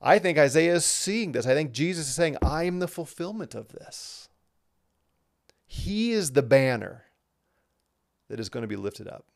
I 0.00 0.18
think 0.18 0.38
Isaiah 0.38 0.74
is 0.74 0.84
seeing 0.86 1.32
this. 1.32 1.46
I 1.46 1.54
think 1.54 1.72
Jesus 1.72 2.08
is 2.08 2.14
saying, 2.14 2.38
I 2.42 2.64
am 2.64 2.78
the 2.78 2.88
fulfillment 2.88 3.54
of 3.54 3.68
this. 3.68 4.28
He 5.66 6.12
is 6.12 6.32
the 6.32 6.42
banner 6.42 7.04
that 8.30 8.40
is 8.40 8.48
going 8.48 8.62
to 8.62 8.68
be 8.68 8.76
lifted 8.76 9.06
up. 9.06 9.26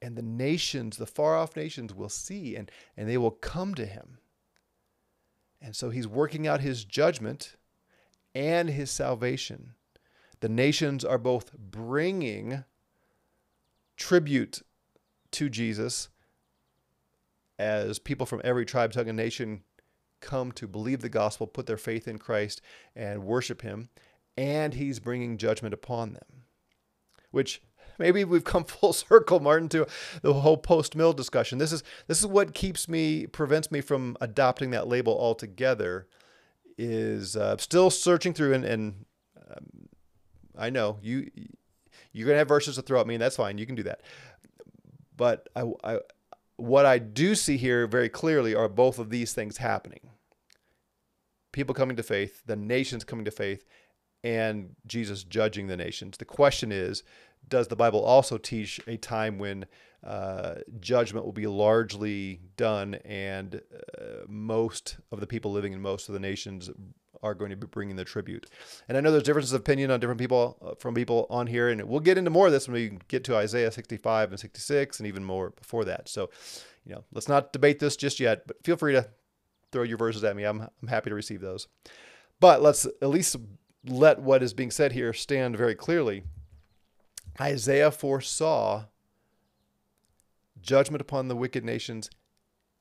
And 0.00 0.16
the 0.16 0.22
nations, 0.22 0.96
the 0.96 1.06
far 1.06 1.36
off 1.36 1.56
nations, 1.56 1.92
will 1.92 2.08
see 2.08 2.54
and, 2.54 2.70
and 2.96 3.08
they 3.08 3.18
will 3.18 3.30
come 3.32 3.74
to 3.74 3.84
him. 3.84 4.18
And 5.60 5.74
so 5.74 5.90
he's 5.90 6.06
working 6.06 6.46
out 6.46 6.60
his 6.60 6.84
judgment 6.84 7.56
and 8.34 8.70
his 8.70 8.90
salvation. 8.90 9.74
The 10.40 10.48
nations 10.48 11.04
are 11.04 11.18
both 11.18 11.52
bringing 11.58 12.64
tribute 13.96 14.62
to 15.32 15.50
Jesus 15.50 16.08
as 17.58 17.98
people 17.98 18.24
from 18.24 18.40
every 18.42 18.64
tribe, 18.64 18.92
tongue, 18.92 19.08
and 19.08 19.18
nation 19.18 19.62
come 20.20 20.52
to 20.52 20.66
believe 20.66 21.00
the 21.00 21.08
gospel, 21.08 21.46
put 21.46 21.66
their 21.66 21.76
faith 21.76 22.08
in 22.08 22.18
Christ, 22.18 22.62
and 22.96 23.24
worship 23.24 23.60
Him, 23.60 23.90
and 24.36 24.74
He's 24.74 24.98
bringing 24.98 25.36
judgment 25.36 25.74
upon 25.74 26.14
them. 26.14 26.44
Which 27.30 27.62
maybe 27.98 28.24
we've 28.24 28.44
come 28.44 28.64
full 28.66 28.92
circle, 28.92 29.40
Martin, 29.40 29.68
to 29.70 29.86
the 30.22 30.32
whole 30.34 30.56
post-mill 30.56 31.12
discussion. 31.12 31.58
This 31.58 31.72
is 31.72 31.82
this 32.06 32.20
is 32.20 32.26
what 32.26 32.54
keeps 32.54 32.88
me 32.88 33.26
prevents 33.26 33.70
me 33.70 33.80
from 33.80 34.16
adopting 34.20 34.70
that 34.70 34.88
label 34.88 35.18
altogether. 35.18 36.06
Is 36.82 37.36
uh, 37.36 37.58
still 37.58 37.90
searching 37.90 38.32
through, 38.32 38.54
and, 38.54 38.64
and 38.64 39.04
um, 39.50 39.88
I 40.56 40.70
know 40.70 40.98
you 41.02 41.30
you're 42.12 42.26
gonna 42.26 42.38
have 42.38 42.48
verses 42.48 42.76
to 42.76 42.82
throw 42.82 43.00
at 43.00 43.06
me, 43.06 43.14
and 43.14 43.22
that's 43.22 43.36
fine. 43.36 43.58
You 43.58 43.66
can 43.66 43.74
do 43.74 43.82
that. 43.82 44.00
But 45.14 45.48
I, 45.54 45.70
I 45.84 45.98
what 46.56 46.86
I 46.86 46.98
do 46.98 47.34
see 47.34 47.58
here 47.58 47.86
very 47.86 48.08
clearly 48.08 48.54
are 48.54 48.68
both 48.68 48.98
of 48.98 49.10
these 49.10 49.34
things 49.34 49.58
happening 49.58 50.00
people 51.52 51.74
coming 51.74 51.96
to 51.96 52.02
faith, 52.02 52.42
the 52.46 52.56
nations 52.56 53.04
coming 53.04 53.24
to 53.24 53.30
faith, 53.30 53.64
and 54.22 54.76
Jesus 54.86 55.24
judging 55.24 55.66
the 55.66 55.76
nations. 55.76 56.18
The 56.18 56.24
question 56.24 56.72
is 56.72 57.02
does 57.48 57.68
the 57.68 57.76
Bible 57.76 58.02
also 58.02 58.38
teach 58.38 58.80
a 58.86 58.96
time 58.96 59.38
when 59.38 59.66
uh, 60.04 60.56
judgment 60.80 61.24
will 61.24 61.32
be 61.32 61.46
largely 61.46 62.40
done, 62.56 62.94
and 63.04 63.56
uh, 63.56 64.24
most 64.28 64.98
of 65.12 65.20
the 65.20 65.26
people 65.26 65.52
living 65.52 65.72
in 65.72 65.80
most 65.80 66.08
of 66.08 66.14
the 66.14 66.20
nations 66.20 66.70
are 67.22 67.34
going 67.34 67.50
to 67.50 67.56
be 67.56 67.66
bringing 67.66 67.96
the 67.96 68.04
tribute. 68.04 68.46
And 68.88 68.96
I 68.96 69.00
know 69.00 69.10
there's 69.10 69.24
differences 69.24 69.52
of 69.52 69.60
opinion 69.60 69.90
on 69.90 70.00
different 70.00 70.20
people 70.20 70.56
uh, 70.64 70.74
from 70.78 70.94
people 70.94 71.26
on 71.28 71.46
here, 71.46 71.68
and 71.68 71.82
we'll 71.82 72.00
get 72.00 72.16
into 72.16 72.30
more 72.30 72.46
of 72.46 72.52
this 72.52 72.66
when 72.66 72.74
we 72.74 72.98
get 73.08 73.24
to 73.24 73.36
Isaiah 73.36 73.70
65 73.70 74.30
and 74.30 74.40
66, 74.40 75.00
and 75.00 75.06
even 75.06 75.24
more 75.24 75.50
before 75.50 75.84
that. 75.84 76.08
So, 76.08 76.30
you 76.86 76.94
know, 76.94 77.04
let's 77.12 77.28
not 77.28 77.52
debate 77.52 77.78
this 77.78 77.96
just 77.96 78.20
yet, 78.20 78.46
but 78.46 78.64
feel 78.64 78.76
free 78.76 78.94
to 78.94 79.08
throw 79.70 79.82
your 79.82 79.98
verses 79.98 80.24
at 80.24 80.36
me. 80.36 80.44
I'm 80.44 80.62
I'm 80.62 80.88
happy 80.88 81.10
to 81.10 81.16
receive 81.16 81.40
those. 81.40 81.68
But 82.40 82.62
let's 82.62 82.86
at 82.86 83.08
least 83.08 83.36
let 83.86 84.20
what 84.20 84.42
is 84.42 84.54
being 84.54 84.70
said 84.70 84.92
here 84.92 85.12
stand 85.12 85.56
very 85.56 85.74
clearly. 85.74 86.24
Isaiah 87.38 87.90
foresaw 87.90 88.84
judgment 90.60 91.00
upon 91.00 91.28
the 91.28 91.36
wicked 91.36 91.64
nations 91.64 92.10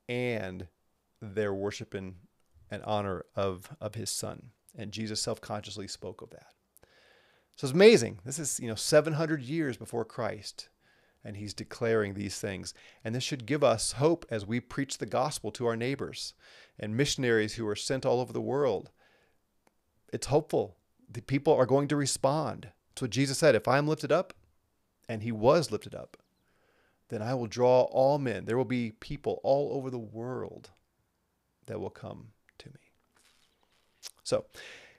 and 0.08 0.68
their 1.22 1.54
worship 1.54 1.94
and, 1.94 2.16
and 2.72 2.84
honor 2.84 3.26
of, 3.36 3.76
of 3.80 3.96
his 3.96 4.10
son. 4.10 4.52
And 4.78 4.92
Jesus 4.92 5.22
self 5.22 5.42
consciously 5.42 5.88
spoke 5.88 6.22
of 6.22 6.30
that. 6.32 6.48
So 7.56 7.66
it's 7.66 7.74
amazing. 7.74 8.20
This 8.24 8.40
is, 8.40 8.60
you 8.60 8.68
know, 8.68 8.76
700 8.76 9.42
years 9.42 9.76
before 9.76 10.06
Christ, 10.06 10.70
and 11.26 11.36
he's 11.36 11.54
declaring 11.54 12.14
these 12.14 12.40
things. 12.40 12.74
And 13.04 13.14
this 13.14 13.24
should 13.24 13.46
give 13.46 13.64
us 13.64 13.94
hope 13.94 14.26
as 14.30 14.46
we 14.46 14.62
preach 14.62 14.98
the 14.98 15.06
gospel 15.06 15.52
to 15.52 15.66
our 15.68 15.76
neighbors 15.76 16.34
and 16.80 16.96
missionaries 16.96 17.56
who 17.56 17.68
are 17.68 17.76
sent 17.76 18.06
all 18.06 18.22
over 18.22 18.32
the 18.32 18.40
world. 18.40 18.92
It's 20.14 20.28
hopeful. 20.28 20.78
The 21.12 21.22
people 21.22 21.54
are 21.54 21.66
going 21.66 21.90
to 21.90 21.98
respond. 21.98 22.70
That's 22.92 23.02
what 23.02 23.12
Jesus 23.12 23.38
said. 23.38 23.56
If 23.56 23.68
I 23.68 23.78
am 23.78 23.88
lifted 23.88 24.12
up, 24.12 24.34
and 25.10 25.24
he 25.24 25.32
was 25.32 25.72
lifted 25.72 25.96
up, 25.96 26.16
then 27.10 27.22
I 27.22 27.34
will 27.34 27.48
draw 27.48 27.82
all 27.82 28.20
men. 28.20 28.46
There 28.46 28.58
will 28.58 28.64
be 28.64 28.92
people 28.92 29.42
all 29.44 29.74
over 29.74 29.90
the 29.90 29.98
world 29.98 30.70
that 31.66 31.82
will 31.82 31.90
come 31.90 32.28
to 32.60 32.70
me. 32.70 32.80
So, 34.24 34.46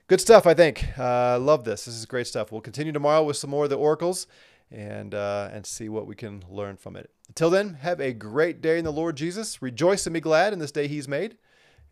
good 0.09 0.21
stuff, 0.21 0.47
I 0.47 0.55
think. 0.55 0.85
Uh, 0.99 1.39
love 1.39 1.65
this. 1.65 1.85
This 1.85 1.95
is 1.95 2.05
great 2.05 2.27
stuff. 2.27 2.51
We'll 2.51 2.61
continue 2.61 2.93
tomorrow 2.93 3.23
with 3.23 3.37
some 3.37 3.51
more 3.51 3.65
of 3.65 3.71
the 3.71 3.79
oracles 3.79 4.27
and, 4.73 5.15
uh, 5.15 5.51
and 5.53 5.65
see 5.65 5.89
what 5.89 6.07
we 6.07 6.17
can 6.17 6.43
learn 6.51 6.77
from 6.77 6.97
it. 6.97 7.11
Until 7.29 7.51
then, 7.51 7.75
have 7.75 8.01
a 8.01 8.13
great 8.13 8.61
day 8.61 8.79
in 8.79 8.85
the 8.85 8.93
Lord 8.93 9.17
Jesus. 9.17 9.63
Rejoice 9.63 10.07
and 10.07 10.15
be 10.15 10.21
glad 10.21 10.53
in 10.53 10.59
this 10.59 10.73
day 10.73 10.89
He's 10.89 11.07
made. 11.07 11.37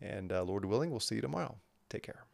And 0.01 0.31
uh, 0.31 0.43
Lord 0.43 0.65
willing, 0.65 0.91
we'll 0.91 0.99
see 0.99 1.15
you 1.15 1.21
tomorrow. 1.21 1.55
Take 1.89 2.03
care. 2.03 2.28